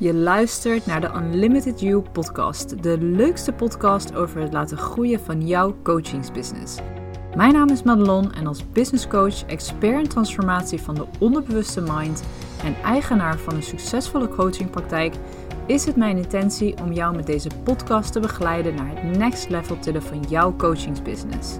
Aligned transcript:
Je 0.00 0.14
luistert 0.14 0.86
naar 0.86 1.00
de 1.00 1.10
Unlimited 1.16 1.80
You 1.80 2.02
podcast, 2.12 2.82
de 2.82 2.98
leukste 3.00 3.52
podcast 3.52 4.14
over 4.14 4.40
het 4.40 4.52
laten 4.52 4.76
groeien 4.76 5.20
van 5.20 5.46
jouw 5.46 5.76
coachingsbusiness. 5.82 6.78
Mijn 7.36 7.52
naam 7.52 7.68
is 7.68 7.82
Madelon 7.82 8.32
en 8.32 8.46
als 8.46 8.72
business 8.72 9.08
coach, 9.08 9.44
expert 9.46 9.98
in 9.98 10.08
transformatie 10.08 10.80
van 10.80 10.94
de 10.94 11.06
onderbewuste 11.18 11.80
mind 11.80 12.24
en 12.64 12.74
eigenaar 12.82 13.38
van 13.38 13.54
een 13.54 13.62
succesvolle 13.62 14.28
coachingpraktijk, 14.28 15.14
is 15.66 15.84
het 15.84 15.96
mijn 15.96 16.16
intentie 16.16 16.76
om 16.82 16.92
jou 16.92 17.16
met 17.16 17.26
deze 17.26 17.50
podcast 17.64 18.12
te 18.12 18.20
begeleiden 18.20 18.74
naar 18.74 18.90
het 18.94 19.16
next 19.16 19.48
level 19.48 19.78
tillen 19.78 20.02
van 20.02 20.22
jouw 20.28 20.56
coachingsbusiness. 20.56 21.58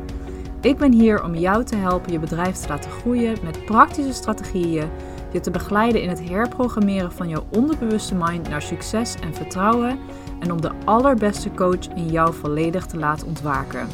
Ik 0.61 0.77
ben 0.77 0.93
hier 0.93 1.25
om 1.25 1.34
jou 1.34 1.64
te 1.64 1.77
helpen 1.77 2.12
je 2.12 2.18
bedrijf 2.18 2.57
te 2.57 2.68
laten 2.68 2.91
groeien 2.91 3.36
met 3.45 3.64
praktische 3.64 4.12
strategieën 4.12 4.89
je 5.32 5.40
te 5.40 5.50
begeleiden 5.50 6.02
in 6.02 6.08
het 6.08 6.29
herprogrammeren 6.29 7.12
van 7.12 7.28
jouw 7.28 7.45
onderbewuste 7.56 8.14
mind 8.14 8.48
naar 8.48 8.62
succes 8.62 9.14
en 9.14 9.34
vertrouwen 9.34 9.98
en 10.41 10.52
om 10.52 10.60
de 10.60 10.70
allerbeste 10.84 11.51
coach 11.51 11.88
in 11.95 12.06
jou 12.06 12.34
volledig 12.34 12.87
te 12.87 12.98
laten 12.98 13.27
ontwaken. 13.27 13.88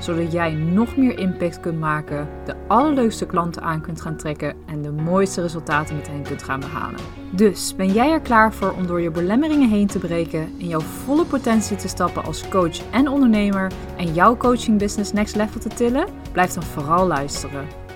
Zodat 0.00 0.32
jij 0.32 0.52
nog 0.52 0.96
meer 0.96 1.18
impact 1.18 1.60
kunt 1.60 1.78
maken, 1.78 2.28
de 2.44 2.54
allerleukste 2.68 3.26
klanten 3.26 3.62
aan 3.62 3.80
kunt 3.80 4.00
gaan 4.00 4.16
trekken 4.16 4.54
en 4.66 4.82
de 4.82 4.90
mooiste 4.90 5.40
resultaten 5.40 5.96
met 5.96 6.08
hen 6.08 6.22
kunt 6.22 6.42
gaan 6.42 6.60
behalen. 6.60 7.00
Dus 7.30 7.76
ben 7.76 7.92
jij 7.92 8.10
er 8.10 8.20
klaar 8.20 8.52
voor 8.52 8.72
om 8.72 8.86
door 8.86 9.00
je 9.00 9.10
belemmeringen 9.10 9.68
heen 9.68 9.86
te 9.86 9.98
breken, 9.98 10.52
in 10.56 10.68
jouw 10.68 10.80
volle 10.80 11.24
potentie 11.24 11.76
te 11.76 11.88
stappen 11.88 12.24
als 12.24 12.48
coach 12.48 12.90
en 12.90 13.08
ondernemer 13.08 13.72
en 13.96 14.14
jouw 14.14 14.36
coaching 14.36 14.78
business 14.78 15.12
next 15.12 15.36
level 15.36 15.60
te 15.60 15.68
tillen? 15.68 16.06
Blijf 16.32 16.52
dan 16.52 16.62
vooral 16.62 17.06
luisteren. 17.06 17.89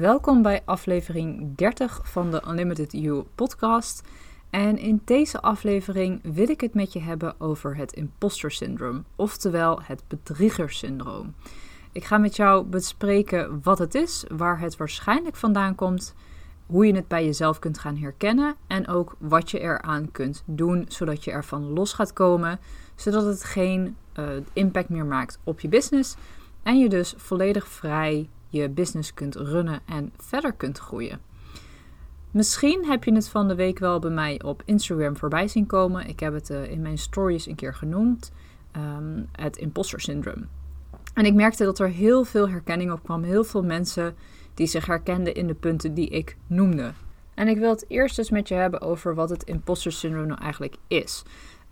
Welkom 0.00 0.42
bij 0.42 0.62
aflevering 0.64 1.56
30 1.56 2.00
van 2.02 2.30
de 2.30 2.42
Unlimited 2.48 2.92
You 2.92 3.24
podcast. 3.34 4.02
En 4.50 4.78
in 4.78 5.02
deze 5.04 5.40
aflevering 5.40 6.20
wil 6.22 6.48
ik 6.48 6.60
het 6.60 6.74
met 6.74 6.92
je 6.92 7.00
hebben 7.00 7.40
over 7.40 7.76
het 7.76 7.92
imposter 7.92 8.50
syndroom, 8.50 9.04
oftewel 9.16 9.82
het 9.82 10.02
bedriegersyndroom. 10.08 11.34
Ik 11.92 12.04
ga 12.04 12.18
met 12.18 12.36
jou 12.36 12.64
bespreken 12.64 13.60
wat 13.62 13.78
het 13.78 13.94
is, 13.94 14.24
waar 14.28 14.60
het 14.60 14.76
waarschijnlijk 14.76 15.36
vandaan 15.36 15.74
komt, 15.74 16.14
hoe 16.66 16.86
je 16.86 16.94
het 16.94 17.08
bij 17.08 17.24
jezelf 17.24 17.58
kunt 17.58 17.78
gaan 17.78 17.96
herkennen 17.96 18.54
en 18.66 18.88
ook 18.88 19.16
wat 19.18 19.50
je 19.50 19.60
eraan 19.60 20.10
kunt 20.10 20.42
doen 20.46 20.84
zodat 20.88 21.24
je 21.24 21.30
ervan 21.30 21.62
los 21.62 21.92
gaat 21.92 22.12
komen, 22.12 22.60
zodat 22.94 23.24
het 23.24 23.44
geen 23.44 23.96
uh, 24.18 24.26
impact 24.52 24.88
meer 24.88 25.06
maakt 25.06 25.38
op 25.44 25.60
je 25.60 25.68
business 25.68 26.16
en 26.62 26.78
je 26.78 26.88
dus 26.88 27.14
volledig 27.16 27.68
vrij 27.68 28.28
je 28.52 28.68
business 28.68 29.14
kunt 29.14 29.34
runnen 29.34 29.80
en 29.86 30.12
verder 30.16 30.52
kunt 30.52 30.78
groeien. 30.78 31.20
Misschien 32.30 32.84
heb 32.86 33.04
je 33.04 33.14
het 33.14 33.28
van 33.28 33.48
de 33.48 33.54
week 33.54 33.78
wel 33.78 33.98
bij 33.98 34.10
mij 34.10 34.42
op 34.42 34.62
Instagram 34.64 35.16
voorbij 35.16 35.48
zien 35.48 35.66
komen. 35.66 36.08
Ik 36.08 36.20
heb 36.20 36.32
het 36.32 36.50
uh, 36.50 36.70
in 36.70 36.82
mijn 36.82 36.98
stories 36.98 37.46
een 37.46 37.54
keer 37.54 37.74
genoemd. 37.74 38.32
Um, 38.76 39.28
het 39.32 39.56
imposter 39.56 40.00
syndroom. 40.00 40.48
En 41.14 41.24
ik 41.24 41.34
merkte 41.34 41.64
dat 41.64 41.78
er 41.78 41.88
heel 41.88 42.24
veel 42.24 42.48
herkenning 42.48 42.92
op 42.92 43.02
kwam. 43.02 43.22
Heel 43.22 43.44
veel 43.44 43.62
mensen 43.62 44.14
die 44.54 44.66
zich 44.66 44.86
herkenden 44.86 45.34
in 45.34 45.46
de 45.46 45.54
punten 45.54 45.94
die 45.94 46.08
ik 46.08 46.36
noemde. 46.46 46.92
En 47.34 47.48
ik 47.48 47.58
wil 47.58 47.70
het 47.70 47.84
eerst 47.88 48.18
eens 48.18 48.30
met 48.30 48.48
je 48.48 48.54
hebben 48.54 48.80
over 48.80 49.14
wat 49.14 49.30
het 49.30 49.42
imposter 49.42 49.92
syndroom 49.92 50.26
nou 50.26 50.40
eigenlijk 50.40 50.76
is. 50.88 51.22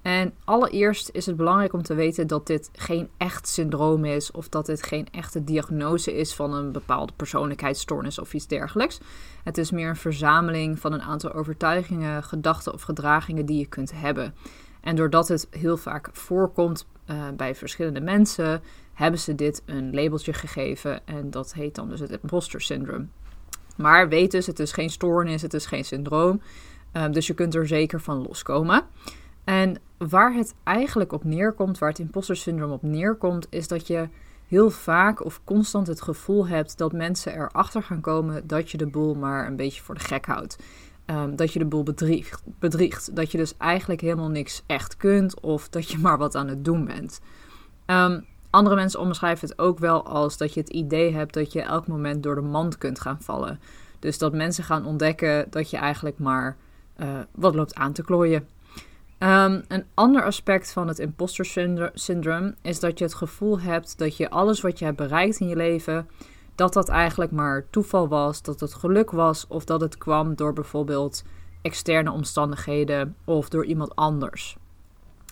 En 0.03 0.35
allereerst 0.45 1.11
is 1.13 1.27
het 1.27 1.37
belangrijk 1.37 1.73
om 1.73 1.83
te 1.83 1.95
weten 1.95 2.27
dat 2.27 2.47
dit 2.47 2.71
geen 2.73 3.09
echt 3.17 3.49
syndroom 3.49 4.05
is 4.05 4.31
of 4.31 4.49
dat 4.49 4.67
dit 4.67 4.83
geen 4.83 5.09
echte 5.11 5.45
diagnose 5.45 6.17
is 6.17 6.35
van 6.35 6.55
een 6.55 6.73
bepaalde 6.73 7.13
persoonlijkheidsstoornis 7.17 8.19
of 8.19 8.35
iets 8.35 8.47
dergelijks. 8.47 9.01
Het 9.45 9.59
is 9.59 9.71
meer 9.71 9.89
een 9.89 9.97
verzameling 9.97 10.79
van 10.79 10.93
een 10.93 11.03
aantal 11.03 11.33
overtuigingen, 11.33 12.23
gedachten 12.23 12.73
of 12.73 12.83
gedragingen 12.83 13.47
die 13.47 13.59
je 13.59 13.67
kunt 13.67 13.93
hebben. 13.95 14.35
En 14.81 14.97
doordat 14.97 15.29
het 15.29 15.47
heel 15.51 15.77
vaak 15.77 16.09
voorkomt 16.13 16.87
uh, 17.07 17.29
bij 17.37 17.55
verschillende 17.55 18.01
mensen, 18.01 18.63
hebben 18.93 19.21
ze 19.21 19.35
dit 19.35 19.63
een 19.67 19.95
labeltje 19.95 20.33
gegeven 20.33 21.07
en 21.07 21.31
dat 21.31 21.55
heet 21.55 21.75
dan 21.75 21.89
dus 21.89 22.01
het 22.01 22.11
imposter 22.11 22.61
syndroom. 22.61 23.11
Maar 23.77 24.09
weet 24.09 24.31
dus, 24.31 24.47
het 24.47 24.59
is 24.59 24.73
geen 24.73 24.91
stoornis, 24.91 25.43
het 25.43 25.55
is 25.55 25.67
geen 25.67 25.85
syndroom. 25.85 26.41
Uh, 26.93 27.05
dus 27.11 27.27
je 27.27 27.35
kunt 27.35 27.55
er 27.55 27.67
zeker 27.67 28.01
van 28.01 28.23
loskomen. 28.23 28.85
En 29.45 29.77
waar 29.99 30.35
het 30.35 30.55
eigenlijk 30.65 31.13
op 31.13 31.25
neerkomt, 31.25 31.79
waar 31.79 31.89
het 31.89 31.99
imposter 31.99 32.37
syndroom 32.37 32.71
op 32.71 32.83
neerkomt, 32.83 33.47
is 33.51 33.69
dat 33.69 33.87
je 33.87 34.09
heel 34.47 34.71
vaak 34.71 35.25
of 35.25 35.41
constant 35.45 35.87
het 35.87 36.03
gevoel 36.03 36.47
hebt 36.47 36.79
dat 36.79 36.93
mensen 36.93 37.35
erachter 37.35 37.83
gaan 37.83 38.01
komen 38.01 38.47
dat 38.47 38.71
je 38.71 38.79
de 38.79 38.87
boel 38.87 39.15
maar 39.15 39.47
een 39.47 39.57
beetje 39.57 39.83
voor 39.83 39.95
de 39.95 40.01
gek 40.01 40.27
houdt. 40.27 40.57
Um, 41.07 41.37
dat 41.37 41.53
je 41.53 41.59
de 41.59 41.65
boel 41.65 41.83
bedriegt, 41.83 42.43
bedriegt. 42.59 43.17
Dat 43.17 43.33
je 43.33 43.39
dus 43.39 43.57
eigenlijk 43.57 44.01
helemaal 44.01 44.29
niks 44.29 44.63
echt 44.67 44.97
kunt 44.97 45.41
of 45.41 45.69
dat 45.69 45.91
je 45.91 45.99
maar 46.05 46.19
wat 46.19 46.35
aan 46.35 46.49
het 46.49 46.65
doen 46.65 46.85
bent. 46.85 47.21
Um, 47.87 48.27
andere 48.51 48.75
mensen 48.75 49.01
omschrijven 49.01 49.49
het 49.49 49.59
ook 49.59 49.79
wel 49.79 50.07
als 50.07 50.37
dat 50.37 50.55
je 50.55 50.61
het 50.61 50.69
idee 50.69 51.13
hebt 51.13 51.35
dat 51.35 51.53
je 51.53 51.63
elk 51.63 51.87
moment 51.87 52.23
door 52.23 52.35
de 52.35 52.41
mand 52.41 52.79
kunt 52.79 53.01
gaan 53.01 53.21
vallen. 53.21 53.61
Dus 53.99 54.19
dat 54.19 54.33
mensen 54.33 54.65
gaan 54.65 54.87
ontdekken 54.87 55.47
dat 55.51 55.71
je 55.71 55.77
eigenlijk 55.77 56.19
maar 56.19 56.57
uh, 56.97 57.09
wat 57.31 57.55
loopt 57.55 57.75
aan 57.75 57.93
te 57.93 58.03
klooien. 58.03 58.49
Um, 59.23 59.63
een 59.69 59.85
ander 59.95 60.25
aspect 60.25 60.73
van 60.73 60.89
het 60.89 60.99
imposter 60.99 61.45
syndroom 61.95 62.55
is 62.63 62.81
dat 62.81 62.99
je 62.99 63.05
het 63.05 63.15
gevoel 63.15 63.61
hebt 63.61 63.99
dat 63.99 64.17
je 64.17 64.31
alles 64.31 64.61
wat 64.61 64.79
je 64.79 64.85
hebt 64.85 64.97
bereikt 64.97 65.41
in 65.41 65.49
je 65.49 65.57
leven, 65.57 66.09
dat 66.55 66.73
dat 66.73 66.89
eigenlijk 66.89 67.31
maar 67.31 67.67
toeval 67.71 68.09
was, 68.09 68.43
dat 68.43 68.61
het 68.61 68.75
geluk 68.75 69.11
was 69.11 69.47
of 69.49 69.65
dat 69.65 69.81
het 69.81 69.99
kwam 69.99 70.35
door 70.35 70.53
bijvoorbeeld 70.53 71.23
externe 71.63 72.11
omstandigheden 72.11 73.17
of 73.25 73.49
door 73.49 73.65
iemand 73.65 73.97
anders. 73.97 74.57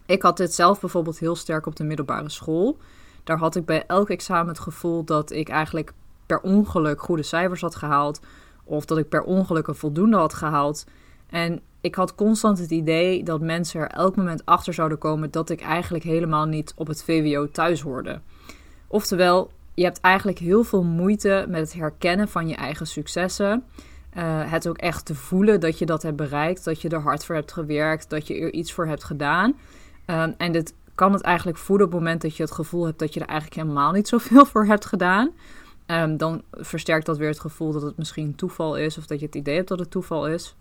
Ik 0.07 0.23
had 0.23 0.37
dit 0.37 0.55
zelf 0.55 0.81
bijvoorbeeld 0.81 1.19
heel 1.19 1.37
sterk 1.37 1.67
op 1.67 1.77
de 1.77 1.85
middelbare 1.85 2.29
school. 2.29 2.77
Daar 3.25 3.39
had 3.39 3.57
ik 3.57 3.65
bij 3.65 3.85
elk 3.87 4.11
examen 4.11 4.49
het 4.49 4.59
gevoel 4.59 5.05
dat 5.05 5.31
ik 5.31 5.49
eigenlijk 5.49 5.93
per 6.27 6.41
ongeluk 6.41 7.01
goede 7.01 7.23
cijfers 7.23 7.61
had 7.61 7.75
gehaald 7.75 8.21
of 8.65 8.85
dat 8.85 8.99
ik 8.99 9.09
per 9.09 9.23
ongeluk 9.23 9.67
een 9.67 9.75
voldoende 9.75 10.17
had 10.17 10.35
gehaald. 10.35 10.85
En 11.27 11.63
ik 11.81 11.95
had 11.95 12.15
constant 12.15 12.59
het 12.59 12.71
idee 12.71 13.23
dat 13.23 13.41
mensen 13.41 13.81
er 13.81 13.89
elk 13.89 14.17
moment 14.17 14.45
achter 14.45 14.75
zouden 14.75 14.99
komen 14.99 15.31
dat 15.31 15.51
ik 15.51 15.61
eigenlijk 15.61 16.05
helemaal 16.05 16.47
niet 16.47 16.73
op 16.77 16.87
het 16.87 17.05
VWO 17.05 17.51
thuis 17.51 17.81
hoorde. 17.81 18.21
Oftewel, 18.87 19.51
je 19.75 19.85
hebt 19.85 20.01
eigenlijk 20.01 20.39
heel 20.39 20.65
veel 20.65 20.83
moeite 20.83 21.45
met 21.49 21.61
het 21.61 21.73
herkennen 21.73 22.29
van 22.29 22.49
je 22.49 22.55
eigen 22.55 22.87
successen. 22.87 23.65
Uh, 24.17 24.53
het 24.53 24.69
ook 24.69 24.79
echt 24.79 25.05
te 25.05 25.15
voelen 25.15 25.61
dat 25.61 25.79
je 25.79 25.87
dat 25.87 26.03
hebt 26.03 26.17
bereikt, 26.17 26.65
dat 26.65 26.83
je 26.83 26.89
er 26.89 27.01
hard 27.01 27.25
voor 27.25 27.35
hebt 27.35 27.53
gewerkt, 27.53 28.11
dat 28.11 28.27
je 28.27 28.35
er 28.35 28.53
iets 28.53 28.73
voor 28.73 28.87
hebt 28.87 29.05
gedaan. 29.05 29.55
Um, 30.07 30.35
en 30.39 30.53
dit 30.53 30.75
kan 30.95 31.13
het 31.13 31.23
eigenlijk 31.23 31.59
voelen 31.59 31.87
op 31.87 31.93
het 31.93 32.01
moment 32.01 32.23
dat 32.23 32.37
je 32.37 32.43
het 32.43 32.53
gevoel 32.53 32.85
hebt 32.85 32.99
dat 32.99 33.15
je 33.15 33.21
er 33.21 33.27
eigenlijk 33.27 33.61
helemaal 33.61 33.93
niet 33.93 34.09
zoveel 34.09 34.47
voor 34.47 34.67
hebt 34.67 34.87
gedaan. 34.87 35.31
Um, 35.87 36.17
dan 36.17 36.43
versterkt 36.51 37.07
dat 37.07 37.19
weer 37.19 37.29
het 37.29 37.41
gevoel 37.41 37.73
dat 37.73 37.83
het 37.83 37.97
misschien 37.97 38.35
toeval 38.35 38.77
is 38.77 38.99
of 38.99 39.07
dat 39.07 39.21
je 39.21 39.27
het 39.27 39.35
idee 39.35 39.57
hebt 39.57 39.69
dat 39.69 39.79
het 39.79 39.91
toeval 39.91 40.29
is. 40.29 40.57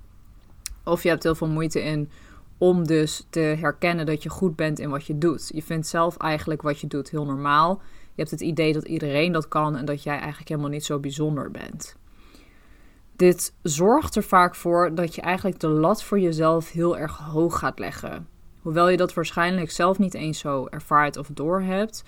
Of 0.88 1.04
je 1.04 1.10
hebt 1.10 1.24
heel 1.24 1.36
veel 1.36 1.48
moeite 1.48 1.84
in 1.84 2.10
om 2.58 2.88
dus 2.88 3.26
te 3.30 3.40
herkennen 3.40 4.06
dat 4.06 4.24
je 4.24 4.30
goed 4.30 4.56
bent 4.56 4.80
in 4.80 4.90
wat 4.90 5.06
je 5.06 5.18
doet. 5.18 5.52
Je 5.54 5.64
vindt 5.64 5.88
zelf 5.88 6.18
eigenlijk 6.18 6.62
wat 6.62 6.80
je 6.80 6.88
doet 6.88 7.10
heel 7.10 7.26
normaal. 7.26 7.82
Je 7.92 8.24
hebt 8.24 8.32
het 8.32 8.42
idee 8.42 8.74
dat 8.74 8.86
iedereen 8.88 9.32
dat 9.32 9.48
kan 9.48 9.76
en 9.76 9.86
dat 9.86 10.04
jij 10.04 10.18
eigenlijk 10.18 10.50
helemaal 10.50 10.70
niet 10.70 10.86
zo 10.86 11.00
bijzonder 11.00 11.52
bent. 11.52 11.96
Dit 13.16 13.54
zorgt 13.62 14.16
er 14.16 14.24
vaak 14.24 14.56
voor 14.56 14.96
dat 14.96 15.16
je 15.16 15.22
eigenlijk 15.22 15.60
de 15.60 15.68
lat 15.68 16.04
voor 16.04 16.20
jezelf 16.20 16.72
heel 16.72 16.98
erg 16.98 17.18
hoog 17.18 17.60
gaat 17.60 17.80
leggen. 17.80 18.28
Hoewel 18.62 18.90
je 18.90 18.98
dat 18.98 19.14
waarschijnlijk 19.14 19.72
zelf 19.72 20.00
niet 20.00 20.14
eens 20.14 20.40
zo 20.40 20.66
ervaart 20.66 21.18
of 21.18 21.28
doorhebt. 21.34 22.04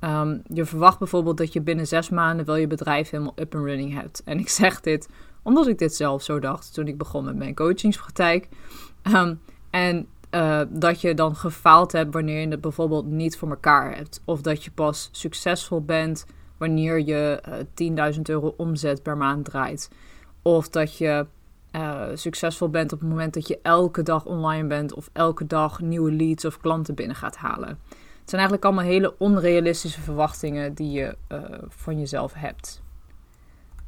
Um, 0.00 0.42
je 0.46 0.64
verwacht 0.64 0.98
bijvoorbeeld 0.98 1.36
dat 1.36 1.52
je 1.52 1.60
binnen 1.60 1.86
zes 1.86 2.08
maanden 2.08 2.46
wel 2.46 2.56
je 2.56 2.66
bedrijf 2.66 3.10
helemaal 3.10 3.34
up 3.36 3.54
and 3.54 3.64
running 3.64 3.94
hebt. 3.94 4.22
En 4.24 4.38
ik 4.38 4.48
zeg 4.48 4.80
dit 4.80 5.08
omdat 5.42 5.66
ik 5.66 5.78
dit 5.78 5.94
zelf 5.94 6.22
zo 6.22 6.38
dacht 6.38 6.74
toen 6.74 6.86
ik 6.86 6.98
begon 6.98 7.24
met 7.24 7.36
mijn 7.36 7.54
coachingspraktijk. 7.54 8.48
Um, 9.14 9.40
en 9.70 10.06
uh, 10.30 10.60
dat 10.68 11.00
je 11.00 11.14
dan 11.14 11.36
gefaald 11.36 11.92
hebt 11.92 12.14
wanneer 12.14 12.40
je 12.40 12.48
het 12.48 12.60
bijvoorbeeld 12.60 13.06
niet 13.06 13.36
voor 13.36 13.48
elkaar 13.48 13.96
hebt. 13.96 14.22
Of 14.24 14.40
dat 14.40 14.64
je 14.64 14.70
pas 14.70 15.08
succesvol 15.12 15.84
bent 15.84 16.26
wanneer 16.56 17.00
je 17.00 17.42
uh, 17.78 18.08
eh, 18.08 18.14
10.000 18.14 18.20
euro 18.22 18.54
omzet 18.56 19.02
per 19.02 19.16
maand 19.16 19.44
draait. 19.44 19.90
Of 20.42 20.68
dat 20.68 20.96
je 20.96 21.26
uh, 21.72 22.02
succesvol 22.14 22.68
bent 22.68 22.92
op 22.92 23.00
het 23.00 23.08
moment 23.08 23.34
dat 23.34 23.48
je 23.48 23.58
elke 23.62 24.02
dag 24.02 24.24
online 24.24 24.66
bent. 24.66 24.94
Of 24.94 25.10
elke 25.12 25.46
dag 25.46 25.80
nieuwe 25.80 26.12
leads 26.12 26.44
of 26.44 26.60
klanten 26.60 26.94
binnen 26.94 27.16
gaat 27.16 27.36
halen. 27.36 27.68
Het 28.20 28.38
zijn 28.38 28.40
eigenlijk 28.40 28.64
allemaal 28.64 28.84
hele 28.84 29.18
onrealistische 29.18 30.00
verwachtingen 30.00 30.74
die 30.74 30.90
je 30.90 31.16
van 31.68 31.98
jezelf 31.98 32.32
hebt. 32.34 32.82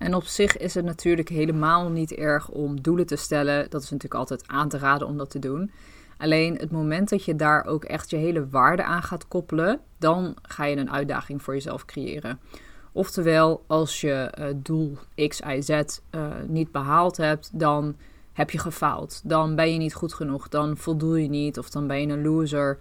En 0.02 0.14
op 0.14 0.24
zich 0.24 0.56
is 0.56 0.74
het 0.74 0.84
natuurlijk 0.84 1.28
helemaal 1.28 1.90
niet 1.90 2.12
erg 2.12 2.48
om 2.48 2.80
doelen 2.80 3.06
te 3.06 3.16
stellen. 3.16 3.70
Dat 3.70 3.82
is 3.82 3.90
natuurlijk 3.90 4.20
altijd 4.20 4.48
aan 4.48 4.68
te 4.68 4.78
raden 4.78 5.06
om 5.06 5.16
dat 5.16 5.30
te 5.30 5.38
doen. 5.38 5.70
Alleen 6.18 6.56
het 6.56 6.70
moment 6.70 7.08
dat 7.08 7.24
je 7.24 7.36
daar 7.36 7.64
ook 7.64 7.84
echt 7.84 8.10
je 8.10 8.16
hele 8.16 8.48
waarde 8.48 8.84
aan 8.84 9.02
gaat 9.02 9.28
koppelen, 9.28 9.80
dan 9.98 10.34
ga 10.42 10.64
je 10.64 10.76
een 10.76 10.90
uitdaging 10.90 11.42
voor 11.42 11.54
jezelf 11.54 11.84
creëren. 11.84 12.40
Oftewel, 12.92 13.64
als 13.66 14.00
je 14.00 14.32
uh, 14.38 14.46
doel 14.56 14.98
X, 15.28 15.40
Y, 15.40 15.60
Z 15.60 15.70
uh, 15.70 16.26
niet 16.46 16.72
behaald 16.72 17.16
hebt, 17.16 17.50
dan 17.52 17.96
heb 18.32 18.50
je 18.50 18.58
gefaald. 18.58 19.20
Dan 19.24 19.54
ben 19.54 19.72
je 19.72 19.78
niet 19.78 19.94
goed 19.94 20.14
genoeg. 20.14 20.48
Dan 20.48 20.76
voldoe 20.76 21.22
je 21.22 21.28
niet. 21.28 21.58
Of 21.58 21.70
dan 21.70 21.86
ben 21.86 22.00
je 22.00 22.06
een 22.06 22.22
loser. 22.22 22.78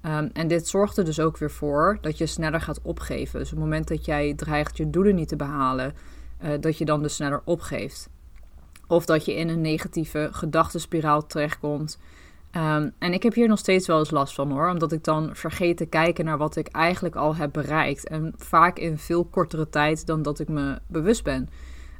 Ehm, 0.00 0.28
en 0.32 0.48
dit 0.48 0.68
zorgt 0.68 0.96
er 0.96 1.04
dus 1.04 1.20
ook 1.20 1.38
weer 1.38 1.50
voor 1.50 1.98
dat 2.00 2.18
je 2.18 2.26
sneller 2.26 2.60
gaat 2.60 2.82
opgeven. 2.82 3.38
Dus 3.38 3.48
op 3.48 3.56
het 3.56 3.64
moment 3.64 3.88
dat 3.88 4.04
jij 4.04 4.34
dreigt 4.34 4.76
je 4.76 4.90
doelen 4.90 5.14
niet 5.14 5.28
te 5.28 5.36
behalen, 5.36 5.94
uh, 6.42 6.50
dat 6.60 6.78
je 6.78 6.84
dan 6.84 7.02
dus 7.02 7.14
sneller 7.14 7.42
opgeeft. 7.44 8.08
Of 8.86 9.04
dat 9.04 9.24
je 9.24 9.34
in 9.34 9.48
een 9.48 9.60
negatieve 9.60 10.28
gedachtenspiraal 10.32 11.26
terechtkomt. 11.26 11.98
Um, 12.56 12.92
en 12.98 13.12
ik 13.12 13.22
heb 13.22 13.34
hier 13.34 13.48
nog 13.48 13.58
steeds 13.58 13.86
wel 13.86 13.98
eens 13.98 14.10
last 14.10 14.34
van 14.34 14.50
hoor, 14.50 14.68
omdat 14.68 14.92
ik 14.92 15.04
dan 15.04 15.36
vergeet 15.36 15.76
te 15.76 15.86
kijken 15.86 16.24
naar 16.24 16.38
wat 16.38 16.56
ik 16.56 16.68
eigenlijk 16.68 17.16
al 17.16 17.36
heb 17.36 17.52
bereikt. 17.52 18.08
En 18.08 18.32
vaak 18.36 18.78
in 18.78 18.98
veel 18.98 19.24
kortere 19.24 19.68
tijd 19.68 20.06
dan 20.06 20.22
dat 20.22 20.38
ik 20.38 20.48
me 20.48 20.78
bewust 20.86 21.24
ben. 21.24 21.48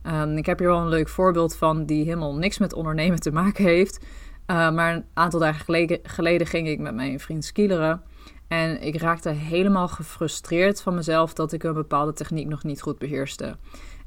Um, 0.06 0.36
ik 0.36 0.46
heb 0.46 0.58
hier 0.58 0.68
wel 0.68 0.80
een 0.80 0.88
leuk 0.88 1.08
voorbeeld 1.08 1.56
van 1.56 1.86
die 1.86 2.04
helemaal 2.04 2.34
niks 2.34 2.58
met 2.58 2.72
ondernemen 2.72 3.20
te 3.20 3.32
maken 3.32 3.64
heeft. 3.64 3.98
Uh, 4.46 4.70
maar 4.70 4.94
een 4.94 5.04
aantal 5.14 5.40
dagen 5.40 5.64
geleden, 5.64 5.98
geleden, 6.02 6.46
ging 6.46 6.68
ik 6.68 6.78
met 6.78 6.94
mijn 6.94 7.20
vriend 7.20 7.44
skileren. 7.44 8.02
En 8.48 8.82
ik 8.82 8.96
raakte 8.96 9.28
helemaal 9.28 9.88
gefrustreerd 9.88 10.82
van 10.82 10.94
mezelf 10.94 11.34
dat 11.34 11.52
ik 11.52 11.62
een 11.62 11.74
bepaalde 11.74 12.12
techniek 12.12 12.46
nog 12.46 12.64
niet 12.64 12.82
goed 12.82 12.98
beheerste. 12.98 13.56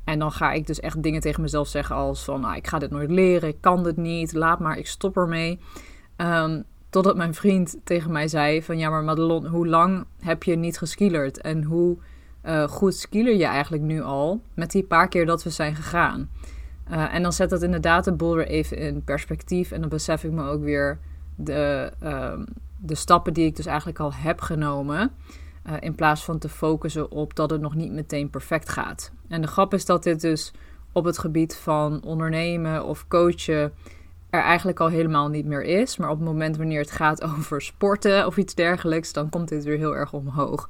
En 0.07 0.19
dan 0.19 0.31
ga 0.31 0.51
ik 0.51 0.67
dus 0.67 0.79
echt 0.79 1.03
dingen 1.03 1.21
tegen 1.21 1.41
mezelf 1.41 1.67
zeggen 1.67 1.95
als 1.95 2.23
van... 2.23 2.41
Nou, 2.41 2.55
ik 2.55 2.67
ga 2.67 2.79
dit 2.79 2.91
nooit 2.91 3.11
leren, 3.11 3.49
ik 3.49 3.61
kan 3.61 3.83
dit 3.83 3.97
niet, 3.97 4.33
laat 4.33 4.59
maar, 4.59 4.77
ik 4.77 4.87
stop 4.87 5.17
ermee. 5.17 5.59
Um, 6.17 6.63
totdat 6.89 7.15
mijn 7.15 7.33
vriend 7.33 7.77
tegen 7.83 8.11
mij 8.11 8.27
zei 8.27 8.63
van... 8.63 8.77
Ja, 8.77 8.89
maar 8.89 9.03
Madelon, 9.03 9.45
hoe 9.45 9.67
lang 9.67 10.05
heb 10.19 10.43
je 10.43 10.55
niet 10.55 10.77
geskielerd? 10.77 11.41
En 11.41 11.63
hoe 11.63 11.97
uh, 12.45 12.63
goed 12.63 12.95
skieler 12.95 13.35
je 13.35 13.45
eigenlijk 13.45 13.83
nu 13.83 14.01
al 14.01 14.41
met 14.53 14.71
die 14.71 14.83
paar 14.83 15.07
keer 15.07 15.25
dat 15.25 15.43
we 15.43 15.49
zijn 15.49 15.75
gegaan? 15.75 16.29
Uh, 16.91 17.13
en 17.13 17.21
dan 17.21 17.33
zet 17.33 17.49
dat 17.49 17.61
inderdaad 17.61 18.03
de 18.03 18.13
boel 18.13 18.35
weer 18.35 18.47
even 18.47 18.77
in 18.77 19.03
perspectief. 19.03 19.71
En 19.71 19.81
dan 19.81 19.89
besef 19.89 20.23
ik 20.23 20.31
me 20.31 20.49
ook 20.49 20.63
weer 20.63 20.99
de, 21.35 21.91
uh, 22.03 22.39
de 22.77 22.95
stappen 22.95 23.33
die 23.33 23.45
ik 23.45 23.55
dus 23.55 23.65
eigenlijk 23.65 23.99
al 23.99 24.13
heb 24.13 24.41
genomen. 24.41 25.11
Uh, 25.69 25.73
in 25.79 25.95
plaats 25.95 26.23
van 26.23 26.39
te 26.39 26.49
focussen 26.49 27.11
op 27.11 27.35
dat 27.35 27.49
het 27.49 27.61
nog 27.61 27.75
niet 27.75 27.91
meteen 27.91 28.29
perfect 28.29 28.69
gaat. 28.69 29.11
En 29.27 29.41
de 29.41 29.47
grap 29.47 29.73
is 29.73 29.85
dat 29.85 30.03
dit 30.03 30.21
dus 30.21 30.53
op 30.91 31.05
het 31.05 31.17
gebied 31.17 31.55
van 31.55 32.03
ondernemen 32.03 32.85
of 32.85 33.07
coachen 33.07 33.73
er 34.29 34.41
eigenlijk 34.41 34.79
al 34.79 34.87
helemaal 34.87 35.27
niet 35.27 35.45
meer 35.45 35.63
is. 35.63 35.97
Maar 35.97 36.09
op 36.09 36.17
het 36.17 36.27
moment 36.27 36.57
wanneer 36.57 36.79
het 36.79 36.91
gaat 36.91 37.23
over 37.37 37.61
sporten 37.61 38.25
of 38.25 38.37
iets 38.37 38.55
dergelijks, 38.55 39.13
dan 39.13 39.29
komt 39.29 39.49
dit 39.49 39.63
weer 39.63 39.77
heel 39.77 39.95
erg 39.95 40.13
omhoog. 40.13 40.69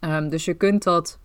Um, 0.00 0.28
dus 0.28 0.44
je 0.44 0.54
kunt 0.54 0.82
dat 0.82 1.18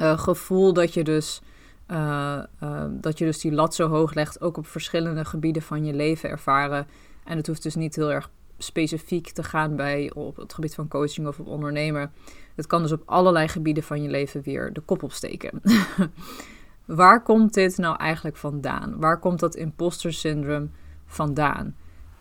uh, 0.00 0.18
gevoel 0.18 0.72
dat 0.72 0.94
je 0.94 1.04
dus. 1.04 1.42
Uh, 1.88 2.42
uh, 2.62 2.84
dat 2.90 3.18
je 3.18 3.24
dus 3.24 3.40
die 3.40 3.52
lat 3.52 3.74
zo 3.74 3.88
hoog 3.88 4.14
legt, 4.14 4.40
ook 4.40 4.56
op 4.56 4.66
verschillende 4.66 5.24
gebieden 5.24 5.62
van 5.62 5.84
je 5.84 5.92
leven 5.92 6.28
ervaren. 6.28 6.86
En 7.24 7.36
het 7.36 7.46
hoeft 7.46 7.62
dus 7.62 7.74
niet 7.74 7.96
heel 7.96 8.12
erg 8.12 8.30
specifiek 8.62 9.30
te 9.30 9.42
gaan 9.42 9.76
bij 9.76 10.10
op 10.14 10.36
het 10.36 10.54
gebied 10.54 10.74
van 10.74 10.88
coaching 10.88 11.26
of 11.26 11.38
op 11.38 11.46
ondernemen. 11.46 12.12
Het 12.54 12.66
kan 12.66 12.82
dus 12.82 12.92
op 12.92 13.02
allerlei 13.04 13.48
gebieden 13.48 13.82
van 13.82 14.02
je 14.02 14.08
leven 14.08 14.42
weer 14.42 14.72
de 14.72 14.80
kop 14.80 15.02
opsteken. 15.02 15.62
Waar 16.84 17.22
komt 17.22 17.54
dit 17.54 17.76
nou 17.76 17.96
eigenlijk 17.96 18.36
vandaan? 18.36 18.98
Waar 18.98 19.18
komt 19.18 19.40
dat 19.40 19.54
imposter 19.54 20.12
syndrome 20.12 20.68
vandaan? 21.06 21.76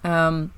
Um, 0.06 0.52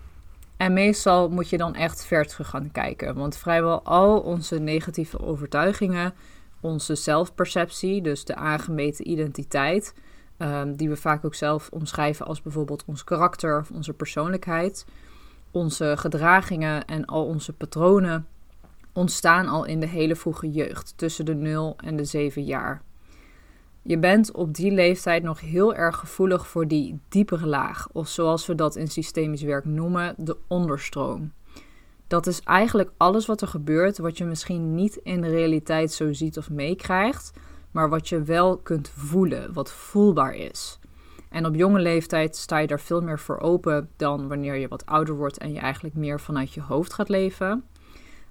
en 0.57 0.73
meestal 0.73 1.29
moet 1.29 1.49
je 1.49 1.57
dan 1.57 1.75
echt 1.75 2.05
ver 2.05 2.25
terug 2.25 2.49
gaan 2.49 2.71
kijken. 2.71 3.15
Want 3.15 3.37
vrijwel 3.37 3.83
al 3.83 4.19
onze 4.19 4.59
negatieve 4.59 5.19
overtuigingen, 5.19 6.13
onze 6.59 6.95
zelfperceptie, 6.95 8.01
dus 8.01 8.25
de 8.25 8.35
aangemeten 8.35 9.09
identiteit, 9.09 9.93
um, 10.37 10.75
die 10.75 10.89
we 10.89 10.95
vaak 10.95 11.25
ook 11.25 11.35
zelf 11.35 11.69
omschrijven 11.69 12.25
als 12.25 12.41
bijvoorbeeld 12.41 12.83
ons 12.85 13.03
karakter 13.03 13.59
of 13.59 13.71
onze 13.71 13.93
persoonlijkheid, 13.93 14.85
onze 15.53 15.93
gedragingen 15.97 16.85
en 16.85 17.05
al 17.05 17.25
onze 17.25 17.53
patronen 17.53 18.27
ontstaan 18.93 19.47
al 19.47 19.65
in 19.65 19.79
de 19.79 19.87
hele 19.87 20.15
vroege 20.15 20.51
jeugd, 20.51 20.93
tussen 20.95 21.25
de 21.25 21.35
0 21.35 21.75
en 21.83 21.95
de 21.95 22.05
7 22.05 22.43
jaar. 22.43 22.81
Je 23.81 23.97
bent 23.97 24.31
op 24.31 24.53
die 24.53 24.71
leeftijd 24.71 25.23
nog 25.23 25.39
heel 25.39 25.75
erg 25.75 25.97
gevoelig 25.97 26.47
voor 26.47 26.67
die 26.67 26.99
diepere 27.09 27.47
laag, 27.47 27.87
of 27.91 28.07
zoals 28.07 28.45
we 28.45 28.55
dat 28.55 28.75
in 28.75 28.87
systemisch 28.87 29.41
werk 29.41 29.65
noemen, 29.65 30.15
de 30.17 30.37
onderstroom. 30.47 31.31
Dat 32.07 32.27
is 32.27 32.41
eigenlijk 32.41 32.91
alles 32.97 33.25
wat 33.25 33.41
er 33.41 33.47
gebeurt, 33.47 33.97
wat 33.97 34.17
je 34.17 34.25
misschien 34.25 34.75
niet 34.75 34.95
in 34.95 35.21
de 35.21 35.29
realiteit 35.29 35.91
zo 35.91 36.13
ziet 36.13 36.37
of 36.37 36.49
meekrijgt, 36.49 37.31
maar 37.71 37.89
wat 37.89 38.09
je 38.09 38.21
wel 38.21 38.57
kunt 38.57 38.89
voelen, 38.89 39.53
wat 39.53 39.71
voelbaar 39.71 40.35
is. 40.35 40.79
En 41.33 41.45
op 41.45 41.55
jonge 41.55 41.79
leeftijd 41.79 42.35
sta 42.35 42.57
je 42.57 42.67
daar 42.67 42.79
veel 42.79 43.01
meer 43.01 43.19
voor 43.19 43.39
open 43.39 43.89
dan 43.95 44.27
wanneer 44.27 44.55
je 44.55 44.67
wat 44.67 44.85
ouder 44.85 45.15
wordt 45.15 45.37
en 45.37 45.53
je 45.53 45.59
eigenlijk 45.59 45.95
meer 45.95 46.19
vanuit 46.19 46.53
je 46.53 46.61
hoofd 46.61 46.93
gaat 46.93 47.09
leven. 47.09 47.63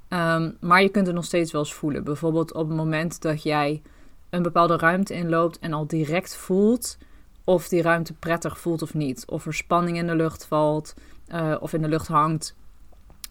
Um, 0.09 0.57
maar 0.61 0.83
je 0.83 0.89
kunt 0.89 1.07
het 1.07 1.15
nog 1.15 1.25
steeds 1.25 1.53
wel 1.53 1.61
eens 1.61 1.75
voelen. 1.75 2.05
Bijvoorbeeld 2.05 2.53
op 2.55 2.69
het 2.69 2.77
moment 2.77 3.23
dat 3.23 3.43
jij 3.43 3.83
een 4.31 4.43
bepaalde 4.43 4.77
ruimte 4.77 5.15
inloopt 5.15 5.59
en 5.59 5.73
al 5.73 5.87
direct 5.87 6.37
voelt 6.37 6.99
of 7.45 7.69
die 7.69 7.83
ruimte 7.83 8.13
prettig 8.13 8.59
voelt 8.59 8.83
of 8.83 8.95
niet. 8.95 9.25
Of 9.27 9.47
er 9.47 9.55
spanning 9.55 9.97
in 9.97 10.07
de 10.07 10.17
lucht 10.17 10.47
valt 10.47 10.95
uh, 11.35 11.57
of 11.61 11.73
in 11.73 11.83
de 11.83 11.89
lucht 11.89 12.09
hangt. 12.09 12.57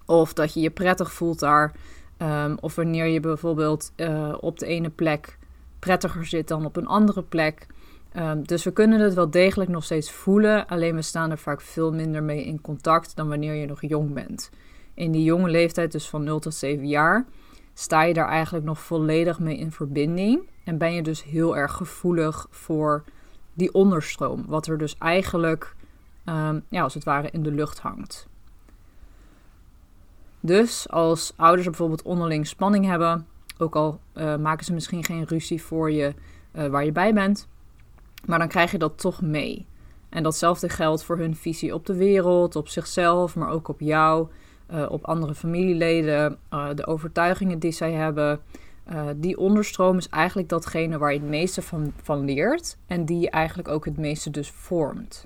Of 0.06 0.34
dat 0.34 0.54
je 0.54 0.60
je 0.60 0.70
prettig 0.70 1.12
voelt 1.14 1.40
daar. 1.40 1.76
Um, 2.18 2.58
of 2.60 2.76
wanneer 2.76 3.06
je 3.06 3.20
bijvoorbeeld 3.20 3.92
uh, 3.96 4.34
op 4.40 4.60
de 4.60 4.66
ene 4.66 4.90
plek 4.90 5.38
prettiger 5.80 6.26
zit 6.26 6.48
dan 6.48 6.66
op 6.66 6.76
een 6.76 6.88
andere 6.88 7.24
plek. 7.24 7.68
Um, 8.18 8.44
dus 8.44 8.63
we 8.63 8.72
kunnen 8.72 9.00
het 9.00 9.13
wel 9.13 9.30
degelijk 9.30 9.69
nog 9.69 9.84
steeds 9.84 10.12
voelen, 10.12 10.68
alleen 10.68 10.96
we 10.96 11.02
staan 11.02 11.31
er 11.31 11.38
vaak 11.38 11.62
veel 11.62 11.94
minder 11.94 12.24
mee 12.24 12.44
in 12.44 12.62
contact 12.62 13.16
dan 13.16 13.28
wanneer 13.28 13.54
je 13.54 13.66
nog 13.66 13.81
jong 13.81 14.13
bent. 14.13 14.50
In 14.94 15.12
die 15.12 15.24
jonge 15.24 15.50
leeftijd, 15.50 15.92
dus 15.92 16.10
van 16.10 16.24
0 16.24 16.40
tot 16.40 16.54
7 16.54 16.88
jaar, 16.88 17.25
sta 17.74 18.04
je 18.04 18.13
daar 18.13 18.28
eigenlijk 18.28 18.66
nog 18.66 18.80
volledig 18.80 19.40
mee 19.40 19.58
in 19.58 19.72
verbinding. 19.72 20.50
En 20.63 20.78
ben 20.78 20.94
je 20.94 21.04
dus 21.04 21.24
heel 21.24 21.58
erg 21.58 21.72
gevoelig 21.72 22.48
voor 22.50 23.04
die 23.54 23.74
onderstroom, 23.74 24.46
wat 24.48 24.68
er 24.68 24.78
dus 24.78 24.96
eigenlijk, 24.98 25.75
um, 26.25 26.63
ja, 26.69 26.81
als 26.81 26.94
het 26.94 27.04
ware 27.04 27.30
in 27.31 27.44
de 27.44 27.52
lucht 27.52 27.80
hangt. 27.80 28.28
Dus 30.40 30.90
als 30.90 31.34
ouders 31.36 31.68
bijvoorbeeld 31.68 32.02
onderling 32.02 32.48
spanning 32.48 32.86
hebben, 32.86 33.28
ook 33.58 33.75
al 33.75 34.00
uh, 34.13 34.36
maken 34.36 34.66
ze 34.66 34.74
misschien 34.74 35.04
geen 35.04 35.24
ruzie 35.24 35.63
voor 35.63 35.92
je 35.92 36.13
uh, 36.54 36.68
waar 36.68 36.86
je 36.86 36.92
bij 36.92 37.13
bent, 37.13 37.48
maar 38.26 38.40
dan 38.40 38.48
krijg 38.48 38.72
je 38.72 38.78
dat 38.78 38.98
toch 38.98 39.22
mee. 39.22 39.66
En 40.10 40.24
datzelfde 40.24 40.70
geldt 40.70 41.04
voor 41.04 41.18
hun 41.18 41.36
visie 41.36 41.74
op 41.74 41.86
de 41.86 41.96
wereld, 41.96 42.56
op 42.56 42.68
zichzelf, 42.68 43.36
maar 43.36 43.50
ook 43.50 43.68
op 43.68 43.80
jou, 43.80 44.28
uh, 44.74 44.86
op 44.90 45.06
andere 45.06 45.36
familieleden, 45.36 46.38
de 46.75 46.88
overtuigingen 46.88 47.60
die 47.60 47.72
zij 47.72 47.92
hebben. 47.92 48.40
Uh, 48.92 49.08
die 49.16 49.38
onderstroom 49.38 49.98
is 49.98 50.10
eigenlijk 50.10 50.50
datgene 50.50 50.98
waar 50.98 51.13
je 51.13 51.20
het 51.20 51.30
meeste 51.30 51.62
van, 51.62 51.94
van 52.01 52.25
leert 52.25 52.78
en 52.88 53.06
die 53.06 53.20
je 53.20 53.30
eigenlijk 53.30 53.68
ook 53.68 53.86
het 53.86 53.98
meeste 53.98 54.30
dus 54.30 54.50
vormt. 54.51 55.25